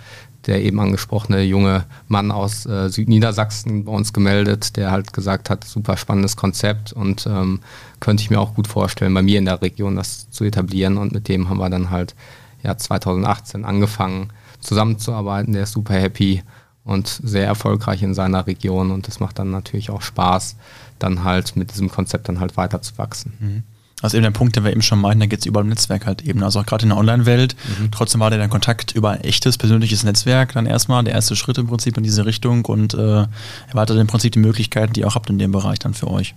der 0.48 0.64
eben 0.64 0.80
angesprochene 0.80 1.44
junge 1.44 1.86
Mann 2.08 2.32
aus 2.32 2.66
äh, 2.66 2.90
Südniedersachsen 2.90 3.84
bei 3.84 3.92
uns 3.92 4.14
gemeldet, 4.14 4.78
der 4.78 4.92
halt 4.92 5.12
gesagt 5.12 5.50
hat, 5.50 5.66
super 5.66 5.98
spannendes 5.98 6.38
Konzept 6.38 6.94
und 6.94 7.28
ähm, 7.28 7.60
könnte 8.00 8.24
ich 8.24 8.30
mir 8.30 8.40
auch 8.40 8.56
gut 8.56 8.68
vorstellen, 8.68 9.14
bei 9.14 9.22
mir 9.22 9.40
in 9.40 9.46
der 9.46 9.62
Region 9.62 9.98
das 9.98 10.30
zu 10.32 10.46
etablieren. 10.46 10.98
Und 10.98 11.12
mit 11.12 11.28
dem 11.28 11.50
haben 11.50 11.60
wir 11.60 11.70
dann 11.70 11.90
halt 11.90 12.16
ja 12.64 12.78
2018 12.78 13.66
angefangen 13.66 14.32
zusammenzuarbeiten. 14.62 15.54
Der 15.54 15.64
ist 15.64 15.74
super 15.74 15.96
happy 15.96 16.44
und 16.88 17.08
sehr 17.08 17.46
erfolgreich 17.46 18.02
in 18.02 18.14
seiner 18.14 18.48
Region 18.48 18.92
und 18.92 19.08
es 19.10 19.20
macht 19.20 19.38
dann 19.40 19.52
natürlich 19.52 19.90
auch 19.92 20.02
Spaß, 20.02 20.56
dann 21.00 21.26
halt 21.26 21.56
mit 21.58 21.74
diesem 21.74 21.92
Konzept 21.92 22.30
dann 22.30 22.40
halt 22.40 22.56
weiter 22.56 22.82
zu 22.82 22.98
wachsen. 22.98 23.34
Mhm. 23.40 23.64
Also 24.04 24.16
eben 24.16 24.24
der 24.24 24.32
Punkt, 24.32 24.56
den 24.56 24.64
wir 24.64 24.72
eben 24.72 24.84
schon 24.84 25.02
meinten, 25.02 25.22
da 25.22 25.26
geht 25.26 25.40
es 25.40 25.48
über 25.48 25.62
ein 25.62 25.70
Netzwerk 25.70 26.06
halt 26.06 26.22
eben. 26.22 26.44
Also 26.44 26.60
auch 26.60 26.66
gerade 26.68 26.84
in 26.84 26.90
der 26.90 27.00
Online-Welt. 27.00 27.56
Mhm. 27.80 27.90
Trotzdem 27.90 28.22
war 28.22 28.30
der 28.30 28.38
dann 28.38 28.52
Kontakt 28.52 28.92
über 28.92 29.12
ein 29.12 29.22
echtes, 29.22 29.58
persönliches 29.58 30.04
Netzwerk 30.04 30.54
dann 30.54 30.68
erstmal 30.68 31.04
der 31.04 31.16
erste 31.16 31.36
Schritt 31.36 31.58
im 31.58 31.68
Prinzip 31.68 31.98
in 31.98 32.04
diese 32.04 32.26
Richtung 32.26 32.66
und 32.66 32.94
äh, 32.94 33.26
erweitert 33.68 33.98
im 33.98 34.06
Prinzip 34.06 34.34
die 34.34 34.40
Möglichkeiten, 34.40 34.94
die 34.94 35.00
ihr 35.00 35.08
auch 35.08 35.16
habt 35.16 35.32
in 35.32 35.40
dem 35.40 35.52
Bereich 35.52 35.80
dann 35.80 35.96
für 35.96 36.12
euch. 36.12 36.36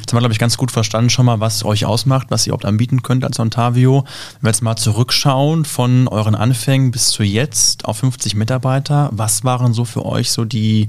Jetzt 0.00 0.12
haben 0.12 0.16
wir, 0.16 0.20
glaube 0.20 0.32
ich, 0.32 0.38
ganz 0.38 0.56
gut 0.56 0.70
verstanden 0.70 1.10
schon 1.10 1.26
mal, 1.26 1.40
was 1.40 1.64
euch 1.64 1.84
ausmacht, 1.84 2.28
was 2.30 2.46
ihr 2.46 2.50
überhaupt 2.50 2.66
anbieten 2.66 3.02
könnt 3.02 3.24
als 3.24 3.38
Ontavio. 3.40 4.04
Wenn 4.34 4.42
wir 4.42 4.50
jetzt 4.50 4.62
mal 4.62 4.76
zurückschauen 4.76 5.64
von 5.64 6.06
euren 6.06 6.36
Anfängen 6.36 6.92
bis 6.92 7.08
zu 7.08 7.24
jetzt 7.24 7.84
auf 7.84 7.98
50 7.98 8.36
Mitarbeiter, 8.36 9.10
was 9.12 9.42
waren 9.42 9.72
so 9.72 9.84
für 9.84 10.06
euch 10.06 10.30
so 10.30 10.44
die 10.44 10.88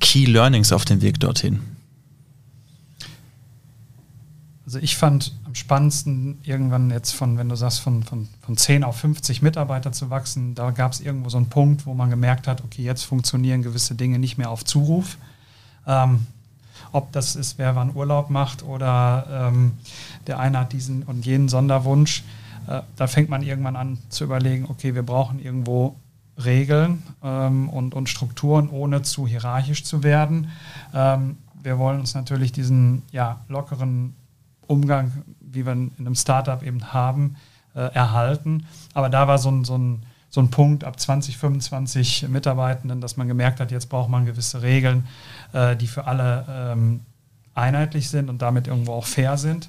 Key 0.00 0.24
Learnings 0.24 0.72
auf 0.72 0.84
dem 0.84 1.02
Weg 1.02 1.20
dorthin? 1.20 1.60
Also 4.64 4.78
ich 4.78 4.96
fand 4.96 5.32
am 5.52 5.56
spannendsten 5.56 6.38
irgendwann 6.44 6.90
jetzt 6.90 7.12
von, 7.12 7.36
wenn 7.36 7.50
du 7.50 7.56
sagst, 7.56 7.80
von, 7.80 8.02
von, 8.02 8.26
von 8.40 8.56
10 8.56 8.84
auf 8.84 8.96
50 8.96 9.42
Mitarbeiter 9.42 9.92
zu 9.92 10.08
wachsen, 10.08 10.54
da 10.54 10.70
gab 10.70 10.92
es 10.92 11.00
irgendwo 11.00 11.28
so 11.28 11.36
einen 11.36 11.50
Punkt, 11.50 11.84
wo 11.84 11.92
man 11.92 12.08
gemerkt 12.08 12.48
hat, 12.48 12.64
okay, 12.64 12.82
jetzt 12.82 13.02
funktionieren 13.02 13.60
gewisse 13.60 13.94
Dinge 13.94 14.18
nicht 14.18 14.38
mehr 14.38 14.48
auf 14.48 14.64
Zuruf. 14.64 15.18
Ähm, 15.86 16.26
ob 16.90 17.12
das 17.12 17.36
ist, 17.36 17.58
wer 17.58 17.76
wann 17.76 17.94
Urlaub 17.94 18.30
macht 18.30 18.62
oder 18.62 19.26
ähm, 19.30 19.72
der 20.26 20.38
eine 20.40 20.60
hat 20.60 20.72
diesen 20.72 21.02
und 21.02 21.26
jenen 21.26 21.50
Sonderwunsch. 21.50 22.24
Äh, 22.66 22.80
da 22.96 23.06
fängt 23.06 23.28
man 23.28 23.42
irgendwann 23.42 23.76
an 23.76 23.98
zu 24.08 24.24
überlegen, 24.24 24.66
okay, 24.70 24.94
wir 24.94 25.02
brauchen 25.02 25.38
irgendwo 25.38 25.96
Regeln 26.42 27.02
ähm, 27.22 27.68
und, 27.68 27.92
und 27.92 28.08
Strukturen, 28.08 28.70
ohne 28.70 29.02
zu 29.02 29.26
hierarchisch 29.26 29.84
zu 29.84 30.02
werden. 30.02 30.48
Ähm, 30.94 31.36
wir 31.62 31.78
wollen 31.78 32.00
uns 32.00 32.14
natürlich 32.14 32.52
diesen 32.52 33.02
ja, 33.12 33.40
lockeren 33.48 34.14
Umgang, 34.66 35.24
wie 35.40 35.66
wir 35.66 35.72
in 35.72 35.92
einem 35.98 36.14
Startup 36.14 36.62
eben 36.62 36.92
haben, 36.92 37.36
äh, 37.74 37.80
erhalten. 37.80 38.66
Aber 38.94 39.08
da 39.08 39.28
war 39.28 39.38
so 39.38 39.50
ein, 39.50 39.64
so 39.64 39.76
ein 39.76 40.02
so 40.32 40.40
ein 40.40 40.50
Punkt 40.50 40.82
ab 40.82 40.98
20, 40.98 41.36
25 41.36 42.26
Mitarbeitenden, 42.28 43.02
dass 43.02 43.18
man 43.18 43.28
gemerkt 43.28 43.60
hat, 43.60 43.70
jetzt 43.70 43.90
braucht 43.90 44.08
man 44.08 44.24
gewisse 44.24 44.62
Regeln, 44.62 45.06
äh, 45.52 45.76
die 45.76 45.86
für 45.86 46.06
alle 46.06 46.46
ähm, 46.48 47.00
einheitlich 47.54 48.08
sind 48.08 48.30
und 48.30 48.40
damit 48.40 48.66
irgendwo 48.66 48.94
auch 48.94 49.04
fair 49.04 49.36
sind. 49.36 49.68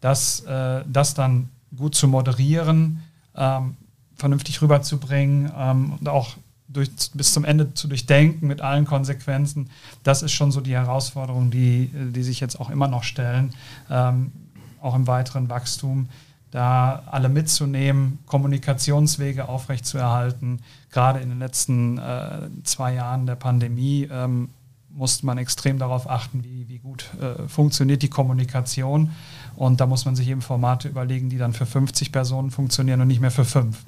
Das, 0.00 0.40
äh, 0.42 0.82
das 0.86 1.14
dann 1.14 1.48
gut 1.76 1.96
zu 1.96 2.06
moderieren, 2.06 3.02
ähm, 3.34 3.76
vernünftig 4.14 4.62
rüberzubringen 4.62 5.50
ähm, 5.58 5.94
und 5.98 6.08
auch 6.08 6.36
durch, 6.68 6.90
bis 7.14 7.32
zum 7.32 7.44
Ende 7.44 7.74
zu 7.74 7.88
durchdenken 7.88 8.46
mit 8.46 8.60
allen 8.60 8.84
Konsequenzen, 8.84 9.70
das 10.02 10.22
ist 10.22 10.32
schon 10.32 10.52
so 10.52 10.60
die 10.60 10.74
Herausforderung, 10.74 11.50
die, 11.50 11.90
die 11.92 12.22
sich 12.22 12.40
jetzt 12.40 12.60
auch 12.60 12.70
immer 12.70 12.88
noch 12.88 13.04
stellen, 13.04 13.54
ähm, 13.90 14.32
auch 14.80 14.94
im 14.94 15.06
weiteren 15.06 15.48
Wachstum 15.48 16.08
da 16.50 17.02
alle 17.06 17.28
mitzunehmen, 17.28 18.18
Kommunikationswege 18.26 19.48
aufrechtzuerhalten. 19.48 20.60
Gerade 20.90 21.20
in 21.20 21.28
den 21.28 21.38
letzten 21.38 21.98
äh, 21.98 22.48
zwei 22.64 22.94
Jahren 22.94 23.26
der 23.26 23.36
Pandemie 23.36 24.08
ähm, 24.10 24.48
musste 24.90 25.26
man 25.26 25.36
extrem 25.38 25.78
darauf 25.78 26.08
achten, 26.08 26.42
wie, 26.44 26.68
wie 26.68 26.78
gut 26.78 27.10
äh, 27.20 27.46
funktioniert 27.48 28.02
die 28.02 28.08
Kommunikation. 28.08 29.10
Und 29.56 29.80
da 29.80 29.86
muss 29.86 30.04
man 30.06 30.16
sich 30.16 30.28
eben 30.28 30.40
Formate 30.40 30.88
überlegen, 30.88 31.28
die 31.28 31.38
dann 31.38 31.52
für 31.52 31.66
50 31.66 32.12
Personen 32.12 32.50
funktionieren 32.50 33.00
und 33.00 33.08
nicht 33.08 33.20
mehr 33.20 33.30
für 33.30 33.44
fünf. 33.44 33.84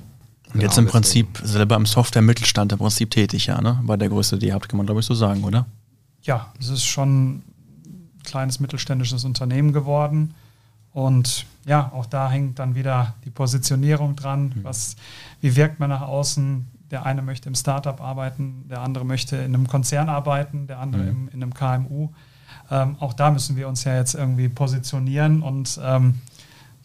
Und 0.53 0.61
jetzt 0.61 0.77
genau, 0.77 0.87
im 0.87 0.93
Prinzip 0.93 1.41
selber 1.43 1.77
im 1.77 1.87
Software-Mittelstand 1.87 2.73
im 2.73 2.79
Prinzip 2.79 3.11
tätig, 3.11 3.47
ja, 3.47 3.61
ne? 3.61 3.81
Bei 3.85 3.97
der 3.97 4.09
Größe, 4.09 4.39
die 4.39 4.49
ihr 4.49 4.55
habt, 4.55 4.69
kann 4.69 4.77
man 4.77 4.87
glaube 4.87 5.01
ich 5.01 5.07
so 5.07 5.15
sagen, 5.15 5.45
oder? 5.45 5.67
Ja, 6.23 6.53
es 6.59 6.69
ist 6.69 6.85
schon 6.85 7.37
ein 7.37 7.43
kleines 8.25 8.61
mittelständisches 8.61 9.25
Unternehmen 9.25 9.73
geworden. 9.73 10.35
Und 10.93 11.47
ja, 11.67 11.91
auch 11.95 12.07
da 12.07 12.31
hängt 12.31 12.59
dann 12.59 12.75
wieder 12.75 13.15
die 13.25 13.31
Positionierung 13.31 14.17
dran. 14.17 14.53
Mhm. 14.55 14.65
Was, 14.65 14.97
wie 15.41 15.55
wirkt 15.55 15.79
man 15.79 15.91
nach 15.91 16.03
außen? 16.03 16.67
Der 16.91 17.07
eine 17.07 17.23
möchte 17.23 17.49
im 17.49 17.55
Startup 17.55 18.01
arbeiten, 18.01 18.65
der 18.69 18.81
andere 18.81 19.05
möchte 19.05 19.37
in 19.37 19.55
einem 19.55 19.69
Konzern 19.69 20.09
arbeiten, 20.09 20.67
der 20.67 20.81
andere 20.81 21.03
mhm. 21.03 21.09
im, 21.09 21.29
in 21.29 21.43
einem 21.43 21.55
KMU. 21.55 22.09
Ähm, 22.71 22.97
auch 22.99 23.13
da 23.13 23.31
müssen 23.31 23.57
wir 23.57 23.69
uns 23.69 23.85
ja 23.85 23.97
jetzt 23.97 24.15
irgendwie 24.15 24.49
positionieren 24.49 25.43
und 25.43 25.79
ähm, 25.83 26.21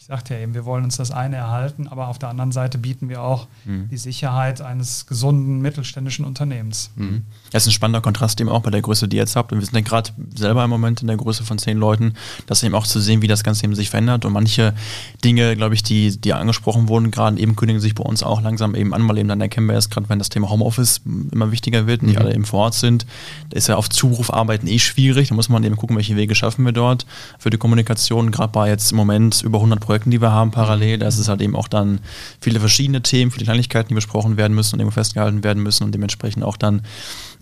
ich 0.05 0.09
sagte 0.09 0.35
ja 0.35 0.39
eben, 0.41 0.53
wir 0.53 0.65
wollen 0.65 0.83
uns 0.83 0.97
das 0.97 1.09
eine 1.09 1.35
erhalten, 1.35 1.87
aber 1.87 2.09
auf 2.09 2.19
der 2.19 2.29
anderen 2.29 2.51
Seite 2.51 2.77
bieten 2.77 3.09
wir 3.09 3.23
auch 3.23 3.47
mhm. 3.65 3.89
die 3.89 3.97
Sicherheit 3.97 4.61
eines 4.61 5.07
gesunden 5.07 5.61
mittelständischen 5.61 6.25
Unternehmens. 6.25 6.91
Mhm. 6.95 7.23
Das 7.49 7.63
ist 7.63 7.69
ein 7.69 7.71
spannender 7.71 8.01
Kontrast 8.01 8.39
eben 8.39 8.51
auch 8.51 8.61
bei 8.61 8.69
der 8.69 8.83
Größe, 8.83 9.07
die 9.07 9.17
ihr 9.17 9.23
jetzt 9.23 9.35
habt. 9.35 9.51
Und 9.51 9.61
wir 9.61 9.65
sind 9.65 9.73
ja 9.73 9.81
gerade 9.81 10.11
selber 10.35 10.63
im 10.63 10.69
Moment 10.69 11.01
in 11.01 11.07
der 11.07 11.17
Größe 11.17 11.43
von 11.43 11.57
zehn 11.57 11.79
Leuten, 11.79 12.13
das 12.45 12.61
eben 12.61 12.75
auch 12.75 12.85
zu 12.85 12.99
sehen, 12.99 13.23
wie 13.23 13.27
das 13.27 13.43
Ganze 13.43 13.63
eben 13.63 13.73
sich 13.73 13.89
verändert. 13.89 14.25
Und 14.25 14.33
manche 14.33 14.75
Dinge, 15.23 15.55
glaube 15.55 15.73
ich, 15.73 15.81
die, 15.81 16.15
die 16.15 16.33
angesprochen 16.33 16.87
wurden, 16.87 17.09
gerade 17.09 17.39
eben 17.39 17.55
kündigen 17.55 17.81
sich 17.81 17.95
bei 17.95 18.03
uns 18.03 18.21
auch 18.21 18.43
langsam 18.43 18.75
eben 18.75 18.93
an, 18.93 19.09
weil 19.09 19.17
eben 19.17 19.29
dann 19.29 19.41
erkennen 19.41 19.65
wir 19.65 19.73
erst 19.73 19.89
gerade, 19.89 20.07
wenn 20.07 20.19
das 20.19 20.29
Thema 20.29 20.51
Homeoffice 20.51 21.01
immer 21.31 21.51
wichtiger 21.51 21.87
wird 21.87 22.03
und 22.03 22.09
nicht 22.09 22.19
mhm. 22.19 22.25
alle 22.25 22.35
eben 22.35 22.45
vor 22.45 22.59
Ort 22.59 22.75
sind. 22.75 23.07
Da 23.49 23.57
ist 23.57 23.69
ja 23.69 23.75
auf 23.75 23.89
Zuruf 23.89 24.31
arbeiten 24.31 24.67
eh 24.67 24.77
schwierig. 24.77 25.29
Da 25.29 25.35
muss 25.35 25.49
man 25.49 25.63
eben 25.63 25.77
gucken, 25.77 25.95
welche 25.95 26.15
Wege 26.15 26.35
schaffen 26.35 26.63
wir 26.63 26.73
dort 26.73 27.07
für 27.39 27.49
die 27.49 27.57
Kommunikation. 27.57 28.29
Gerade 28.29 28.51
bei 28.51 28.69
jetzt 28.69 28.91
im 28.91 28.97
Moment 28.97 29.41
über 29.41 29.57
100 29.57 29.79
Projekten 29.79 29.94
Projekten, 29.95 30.11
die 30.11 30.21
wir 30.21 30.33
haben 30.33 30.51
parallel. 30.51 30.97
Da 30.97 31.07
ist 31.07 31.17
es 31.17 31.29
halt 31.29 31.41
eben 31.41 31.55
auch 31.55 31.69
dann 31.69 31.99
viele 32.41 32.59
verschiedene 32.59 33.01
Themen, 33.01 33.31
viele 33.31 33.45
Kleinigkeiten, 33.45 33.87
die 33.87 33.95
besprochen 33.95 34.35
werden 34.35 34.53
müssen 34.53 34.75
und 34.75 34.81
eben 34.81 34.91
festgehalten 34.91 35.41
werden 35.41 35.63
müssen 35.63 35.85
und 35.85 35.93
dementsprechend 35.93 36.43
auch 36.43 36.57
dann 36.57 36.81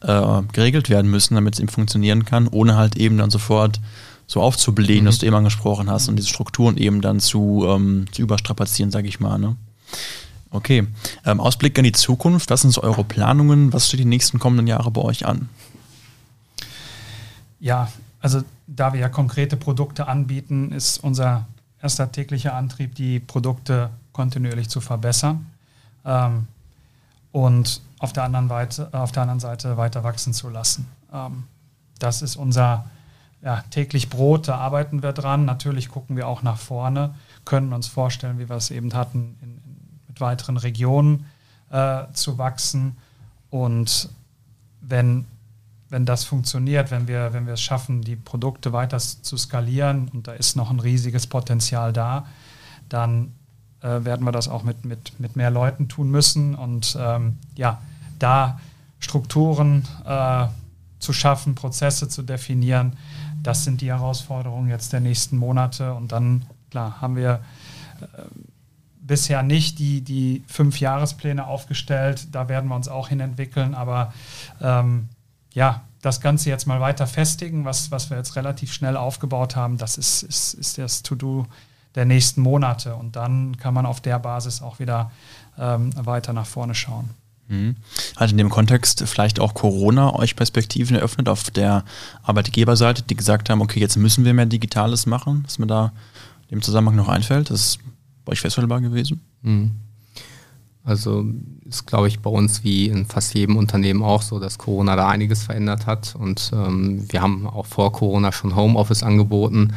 äh, 0.02 0.42
geregelt 0.52 0.88
werden 0.88 1.10
müssen, 1.10 1.34
damit 1.34 1.56
es 1.56 1.60
eben 1.60 1.70
funktionieren 1.70 2.26
kann, 2.26 2.48
ohne 2.48 2.76
halt 2.78 2.96
eben 2.96 3.18
dann 3.18 3.32
sofort 3.32 3.82
so 4.28 4.40
aufzublähen, 4.40 5.04
mhm. 5.04 5.08
was 5.08 5.18
du 5.18 5.26
eben 5.26 5.36
angesprochen 5.36 5.90
hast 5.90 6.10
und 6.10 6.16
diese 6.16 6.30
Strukturen 6.30 6.78
eben 6.78 7.02
dann 7.02 7.20
zu, 7.20 7.66
ähm, 7.68 8.06
zu 8.12 8.22
überstrapazieren, 8.22 8.92
sage 8.92 9.08
ich 9.08 9.20
mal. 9.20 9.40
Ne? 9.40 9.56
Okay. 10.52 10.86
Ähm, 11.26 11.40
Ausblick 11.40 11.76
in 11.80 11.86
die 11.86 11.92
Zukunft. 11.92 12.52
Was 12.52 12.62
sind 12.62 12.72
so 12.72 12.84
eure 12.84 13.04
Planungen? 13.04 13.74
Was 13.74 13.88
steht 13.88 14.00
die 14.00 14.06
nächsten 14.06 14.38
kommenden 14.38 14.68
Jahre 14.68 14.92
bei 14.92 15.02
euch 15.02 15.26
an? 15.26 15.50
Ja, 17.60 17.92
also 18.22 18.44
da 18.68 18.94
wir 18.94 19.00
ja 19.00 19.10
konkrete 19.10 19.58
Produkte 19.58 20.08
anbieten, 20.08 20.72
ist 20.72 21.04
unser 21.04 21.48
erster 21.84 22.12
täglicher 22.12 22.56
Antrieb, 22.56 22.96
die 22.96 23.20
Produkte 23.20 23.90
kontinuierlich 24.14 24.70
zu 24.70 24.80
verbessern 24.80 25.46
ähm, 26.06 26.48
und 27.34 27.82
auf 28.00 28.14
der, 28.14 28.24
anderen 28.24 28.48
Seite, 28.48 28.90
auf 28.94 29.12
der 29.12 29.24
anderen 29.24 29.42
Seite 29.42 29.76
weiter 29.76 30.04
wachsen 30.04 30.34
zu 30.34 30.50
lassen. 30.50 30.88
Ähm, 31.12 31.44
das 32.00 32.22
ist 32.22 32.38
unser 32.38 32.86
ja, 33.42 33.62
täglich 33.70 34.10
Brot, 34.10 34.48
da 34.48 34.58
arbeiten 34.58 35.04
wir 35.04 35.12
dran. 35.12 35.44
Natürlich 35.44 35.90
gucken 35.90 36.16
wir 36.16 36.28
auch 36.28 36.42
nach 36.42 36.58
vorne, 36.58 37.16
können 37.44 37.74
uns 37.74 37.88
vorstellen, 37.88 38.40
wie 38.40 38.48
wir 38.48 38.56
es 38.56 38.72
eben 38.72 38.94
hatten, 38.94 39.38
in, 39.42 39.50
in, 39.50 40.00
mit 40.08 40.22
weiteren 40.22 40.56
Regionen 40.56 41.26
äh, 41.70 42.04
zu 42.14 42.38
wachsen. 42.38 42.96
Und 43.50 44.10
wenn 44.80 45.26
wenn 45.94 46.08
das 46.08 46.24
funktioniert, 46.24 46.90
wenn 46.90 47.08
wir, 47.08 47.34
wenn 47.34 47.46
wir 47.46 47.54
es 47.54 47.62
schaffen, 47.62 48.02
die 48.02 48.16
Produkte 48.16 48.74
weiter 48.74 48.98
zu 48.98 49.38
skalieren 49.38 50.10
und 50.12 50.28
da 50.28 50.34
ist 50.34 50.56
noch 50.56 50.72
ein 50.72 50.80
riesiges 50.80 51.28
Potenzial 51.28 51.94
da, 51.94 52.26
dann 52.90 53.32
äh, 53.82 54.04
werden 54.04 54.26
wir 54.26 54.32
das 54.32 54.48
auch 54.48 54.64
mit, 54.64 54.86
mit, 54.86 55.20
mit 55.20 55.36
mehr 55.36 55.52
Leuten 55.52 55.90
tun 55.90 56.10
müssen 56.10 56.56
und 56.56 56.98
ähm, 57.00 57.38
ja, 57.54 57.80
da 58.18 58.60
Strukturen 58.98 59.88
äh, 60.04 60.48
zu 60.98 61.14
schaffen, 61.14 61.54
Prozesse 61.54 62.10
zu 62.10 62.24
definieren, 62.24 62.98
das 63.44 63.64
sind 63.64 63.82
die 63.82 63.92
Herausforderungen 63.92 64.70
jetzt 64.70 64.94
der 64.94 65.00
nächsten 65.00 65.38
Monate 65.38 65.94
und 65.94 66.12
dann, 66.12 66.44
klar, 66.72 67.02
haben 67.02 67.16
wir 67.16 67.42
äh, 68.02 68.06
bisher 69.00 69.44
nicht 69.44 69.78
die, 69.78 70.02
die 70.02 70.44
fünf 70.48 70.80
Jahrespläne 70.80 71.46
aufgestellt, 71.46 72.30
da 72.32 72.50
werden 72.50 72.68
wir 72.68 72.76
uns 72.76 72.88
auch 72.88 73.10
hin 73.10 73.20
entwickeln, 73.20 73.76
aber 73.76 74.12
ähm, 74.60 75.10
ja, 75.54 75.84
das 76.02 76.20
Ganze 76.20 76.50
jetzt 76.50 76.68
mal 76.68 76.82
weiter 76.82 77.08
festigen, 77.08 77.66
was, 77.66 77.90
was 77.90 78.10
wir 78.10 78.18
jetzt 78.18 78.36
relativ 78.36 78.74
schnell 78.74 78.98
aufgebaut 78.98 79.56
haben, 79.56 79.78
das 79.78 79.98
ist, 79.98 80.24
ist, 80.24 80.56
ist 80.56 80.78
das 80.78 81.02
To-Do 81.02 81.48
der 81.96 82.06
nächsten 82.06 82.42
Monate. 82.42 82.96
Und 82.96 83.16
dann 83.16 83.58
kann 83.58 83.74
man 83.74 83.86
auf 83.86 84.02
der 84.02 84.20
Basis 84.20 84.62
auch 84.62 84.80
wieder 84.80 85.12
ähm, 85.58 85.92
weiter 85.96 86.34
nach 86.34 86.46
vorne 86.46 86.76
schauen. 86.76 87.12
Mhm. 87.48 87.76
Hat 88.16 88.32
in 88.32 88.38
dem 88.38 88.50
Kontext 88.50 89.04
vielleicht 89.06 89.40
auch 89.40 89.54
Corona 89.54 90.14
euch 90.16 90.36
Perspektiven 90.36 90.96
eröffnet 90.96 91.30
auf 91.30 91.52
der 91.52 91.84
Arbeitgeberseite, 92.24 93.04
die 93.04 93.16
gesagt 93.16 93.50
haben, 93.50 93.62
okay, 93.62 93.80
jetzt 93.80 93.96
müssen 93.96 94.26
wir 94.26 94.34
mehr 94.34 94.46
Digitales 94.46 95.06
machen, 95.06 95.44
was 95.46 95.60
mir 95.60 95.68
da 95.68 95.94
im 96.50 96.62
Zusammenhang 96.62 96.96
noch 96.96 97.10
einfällt? 97.10 97.50
Das 97.50 97.62
ist 97.62 97.80
bei 98.26 98.32
euch 98.34 98.42
feststellbar 98.42 98.82
gewesen? 98.82 99.22
Mhm. 99.42 99.72
Also 100.86 101.26
ist, 101.66 101.88
glaube 101.88 102.10
ich, 102.10 102.20
bei 102.20 102.30
uns 102.30 102.64
wie 102.64 102.88
in 102.88 103.06
fast 103.06 103.34
jedem 103.34 103.56
Unternehmen 103.56 104.04
auch 104.04 104.22
so, 104.22 104.40
dass 104.40 104.58
Corona 104.58 104.98
da 104.98 105.08
einiges 105.08 105.44
verändert 105.44 105.86
hat. 105.86 106.16
Und 106.16 106.52
ähm, 106.54 107.06
wir 107.10 107.22
haben 107.22 107.48
auch 107.48 107.66
vor 107.66 107.94
Corona 107.94 108.34
schon 108.34 108.56
Homeoffice 108.56 109.04
angeboten. 109.04 109.74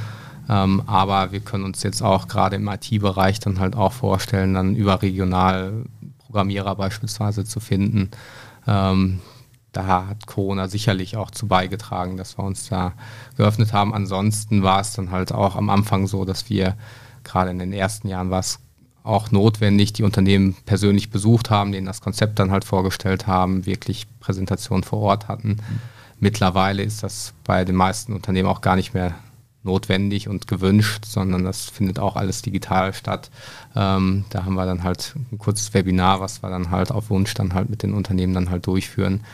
Ähm, 0.48 0.82
aber 0.86 1.30
wir 1.30 1.40
können 1.40 1.64
uns 1.64 1.82
jetzt 1.84 2.02
auch 2.02 2.26
gerade 2.26 2.56
im 2.56 2.68
IT-Bereich 2.68 3.38
dann 3.38 3.60
halt 3.60 3.76
auch 3.76 3.92
vorstellen, 3.92 4.54
dann 4.54 4.74
überregional 4.74 5.84
Programmierer 6.18 6.74
beispielsweise 6.74 7.44
zu 7.44 7.60
finden. 7.60 8.10
Ähm, 8.66 9.20
da 9.70 10.06
hat 10.08 10.26
Corona 10.26 10.68
sicherlich 10.68 11.16
auch 11.16 11.30
zu 11.30 11.46
beigetragen, 11.46 12.16
dass 12.16 12.38
wir 12.38 12.44
uns 12.44 12.68
da 12.68 12.94
geöffnet 13.36 13.72
haben. 13.72 13.94
Ansonsten 13.94 14.62
war 14.62 14.80
es 14.80 14.92
dann 14.92 15.10
halt 15.10 15.32
auch 15.32 15.54
am 15.54 15.70
Anfang 15.70 16.06
so, 16.06 16.24
dass 16.24 16.48
wir 16.48 16.76
gerade 17.22 17.50
in 17.50 17.58
den 17.58 17.72
ersten 17.72 18.08
Jahren 18.08 18.30
war 18.30 18.40
es 18.40 18.60
auch 19.06 19.30
notwendig, 19.30 19.92
die 19.92 20.02
Unternehmen 20.02 20.56
persönlich 20.66 21.10
besucht 21.10 21.50
haben, 21.50 21.72
denen 21.72 21.86
das 21.86 22.00
Konzept 22.00 22.38
dann 22.38 22.50
halt 22.50 22.64
vorgestellt 22.64 23.26
haben, 23.26 23.66
wirklich 23.66 24.06
Präsentationen 24.20 24.82
vor 24.82 25.00
Ort 25.00 25.28
hatten. 25.28 25.58
Mittlerweile 26.18 26.82
ist 26.82 27.02
das 27.02 27.34
bei 27.44 27.64
den 27.64 27.76
meisten 27.76 28.12
Unternehmen 28.12 28.48
auch 28.48 28.62
gar 28.62 28.76
nicht 28.76 28.94
mehr 28.94 29.14
notwendig 29.62 30.28
und 30.28 30.46
gewünscht, 30.46 31.04
sondern 31.04 31.44
das 31.44 31.66
findet 31.66 31.98
auch 31.98 32.16
alles 32.16 32.40
digital 32.40 32.94
statt. 32.94 33.30
Ähm, 33.74 34.24
da 34.30 34.44
haben 34.44 34.54
wir 34.54 34.64
dann 34.64 34.82
halt 34.82 35.14
ein 35.30 35.38
kurzes 35.38 35.74
Webinar, 35.74 36.20
was 36.20 36.42
wir 36.42 36.50
dann 36.50 36.70
halt 36.70 36.90
auf 36.90 37.10
Wunsch 37.10 37.34
dann 37.34 37.52
halt 37.52 37.68
mit 37.68 37.82
den 37.82 37.92
Unternehmen 37.92 38.32
dann 38.32 38.50
halt 38.50 38.66
durchführen. 38.66 39.24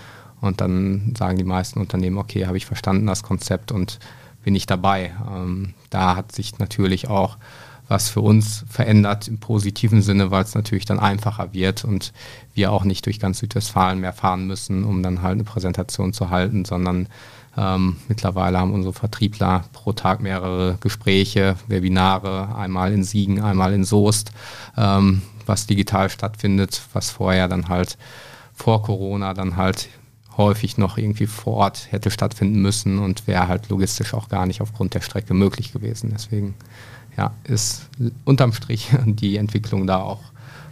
Und 0.40 0.61
dann 0.61 1.14
sagen 1.16 1.38
die 1.38 1.44
meisten 1.44 1.78
Unternehmen, 1.78 2.18
okay, 2.18 2.46
habe 2.46 2.56
ich 2.56 2.66
verstanden 2.66 3.06
das 3.06 3.22
Konzept 3.22 3.70
und 3.70 4.00
bin 4.42 4.56
ich 4.56 4.66
dabei. 4.66 5.12
Ähm, 5.30 5.74
da 5.90 6.16
hat 6.16 6.32
sich 6.32 6.58
natürlich 6.58 7.08
auch 7.08 7.37
was 7.92 8.09
für 8.09 8.22
uns 8.22 8.64
verändert 8.70 9.28
im 9.28 9.38
positiven 9.38 10.00
Sinne, 10.00 10.31
weil 10.31 10.44
es 10.44 10.55
natürlich 10.55 10.87
dann 10.87 10.98
einfacher 10.98 11.52
wird 11.52 11.85
und 11.85 12.14
wir 12.55 12.72
auch 12.72 12.85
nicht 12.85 13.05
durch 13.05 13.20
ganz 13.20 13.38
Südwestfalen 13.40 14.00
mehr 14.00 14.14
fahren 14.14 14.46
müssen, 14.46 14.85
um 14.85 15.02
dann 15.02 15.20
halt 15.20 15.35
eine 15.35 15.44
Präsentation 15.44 16.14
zu 16.14 16.31
halten, 16.31 16.64
sondern 16.64 17.09
ähm, 17.55 17.96
mittlerweile 18.09 18.59
haben 18.59 18.72
unsere 18.72 18.94
Vertriebler 18.94 19.64
pro 19.74 19.92
Tag 19.92 20.20
mehrere 20.20 20.78
Gespräche, 20.81 21.57
Webinare, 21.66 22.57
einmal 22.57 22.94
in 22.94 23.05
Siegen, 23.05 23.42
einmal 23.42 23.74
in 23.74 23.85
Soest, 23.85 24.33
ähm, 24.78 25.20
was 25.44 25.66
digital 25.66 26.09
stattfindet, 26.09 26.81
was 26.94 27.11
vorher 27.11 27.46
dann 27.46 27.68
halt 27.68 27.98
vor 28.55 28.83
Corona 28.83 29.35
dann 29.35 29.57
halt 29.57 29.90
häufig 30.36 30.78
noch 30.78 30.98
irgendwie 30.98 31.26
vor 31.26 31.54
Ort 31.54 31.88
hätte 31.90 32.10
stattfinden 32.10 32.60
müssen 32.60 32.98
und 32.98 33.26
wäre 33.26 33.48
halt 33.48 33.68
logistisch 33.68 34.14
auch 34.14 34.28
gar 34.28 34.46
nicht 34.46 34.60
aufgrund 34.60 34.94
der 34.94 35.00
Strecke 35.00 35.34
möglich 35.34 35.72
gewesen. 35.72 36.10
Deswegen 36.12 36.54
ja, 37.16 37.32
ist 37.44 37.88
unterm 38.24 38.52
Strich 38.52 38.90
die 39.06 39.36
Entwicklung 39.36 39.86
da 39.86 39.98
auch 39.98 40.20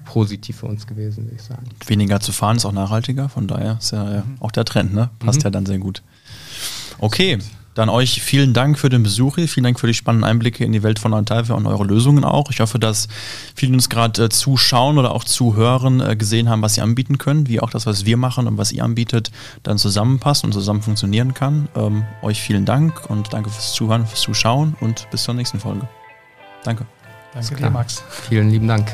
positiv 0.06 0.58
für 0.58 0.66
uns 0.66 0.86
gewesen, 0.86 1.24
würde 1.24 1.36
ich 1.36 1.42
sagen. 1.42 1.64
Weniger 1.86 2.20
zu 2.20 2.32
fahren 2.32 2.56
ist 2.56 2.64
auch 2.64 2.72
nachhaltiger, 2.72 3.28
von 3.28 3.46
daher 3.46 3.76
ist 3.78 3.92
ja, 3.92 4.24
mhm. 4.24 4.36
auch 4.40 4.50
der 4.50 4.64
Trend, 4.64 4.92
ne? 4.92 5.10
Passt 5.20 5.40
mhm. 5.40 5.44
ja 5.44 5.50
dann 5.50 5.66
sehr 5.66 5.78
gut. 5.78 6.02
Okay, 6.98 7.38
dann 7.74 7.88
euch 7.88 8.22
vielen 8.22 8.52
Dank 8.52 8.78
für 8.78 8.88
den 8.88 9.02
Besuch 9.02 9.36
hier, 9.36 9.48
vielen 9.48 9.64
Dank 9.64 9.80
für 9.80 9.86
die 9.86 9.94
spannenden 9.94 10.28
Einblicke 10.28 10.64
in 10.64 10.72
die 10.72 10.82
Welt 10.82 10.98
von 10.98 11.12
Ontario 11.12 11.56
und 11.56 11.66
eure 11.66 11.84
Lösungen 11.84 12.24
auch. 12.24 12.50
Ich 12.50 12.60
hoffe, 12.60 12.78
dass 12.78 13.08
viele 13.54 13.74
uns 13.74 13.88
gerade 13.88 14.24
äh, 14.24 14.28
zuschauen 14.28 14.98
oder 14.98 15.12
auch 15.12 15.24
zuhören, 15.24 16.00
äh, 16.00 16.16
gesehen 16.16 16.48
haben, 16.48 16.62
was 16.62 16.74
sie 16.74 16.80
anbieten 16.80 17.18
können, 17.18 17.46
wie 17.46 17.60
auch 17.60 17.70
das, 17.70 17.86
was 17.86 18.04
wir 18.04 18.16
machen 18.16 18.46
und 18.46 18.58
was 18.58 18.72
ihr 18.72 18.84
anbietet, 18.84 19.30
dann 19.62 19.78
zusammenpasst 19.78 20.44
und 20.44 20.52
zusammen 20.52 20.82
funktionieren 20.82 21.34
kann. 21.34 21.68
Ähm, 21.76 22.04
euch 22.22 22.40
vielen 22.40 22.64
Dank 22.64 23.08
und 23.08 23.32
danke 23.32 23.50
fürs 23.50 23.72
Zuhören, 23.72 24.06
fürs 24.06 24.20
Zuschauen 24.20 24.76
und 24.80 25.08
bis 25.10 25.22
zur 25.22 25.34
nächsten 25.34 25.60
Folge. 25.60 25.88
Danke. 26.64 26.86
Danke 27.32 27.54
dir, 27.54 27.70
Max. 27.70 28.02
Vielen 28.28 28.50
lieben 28.50 28.66
Dank. 28.66 28.92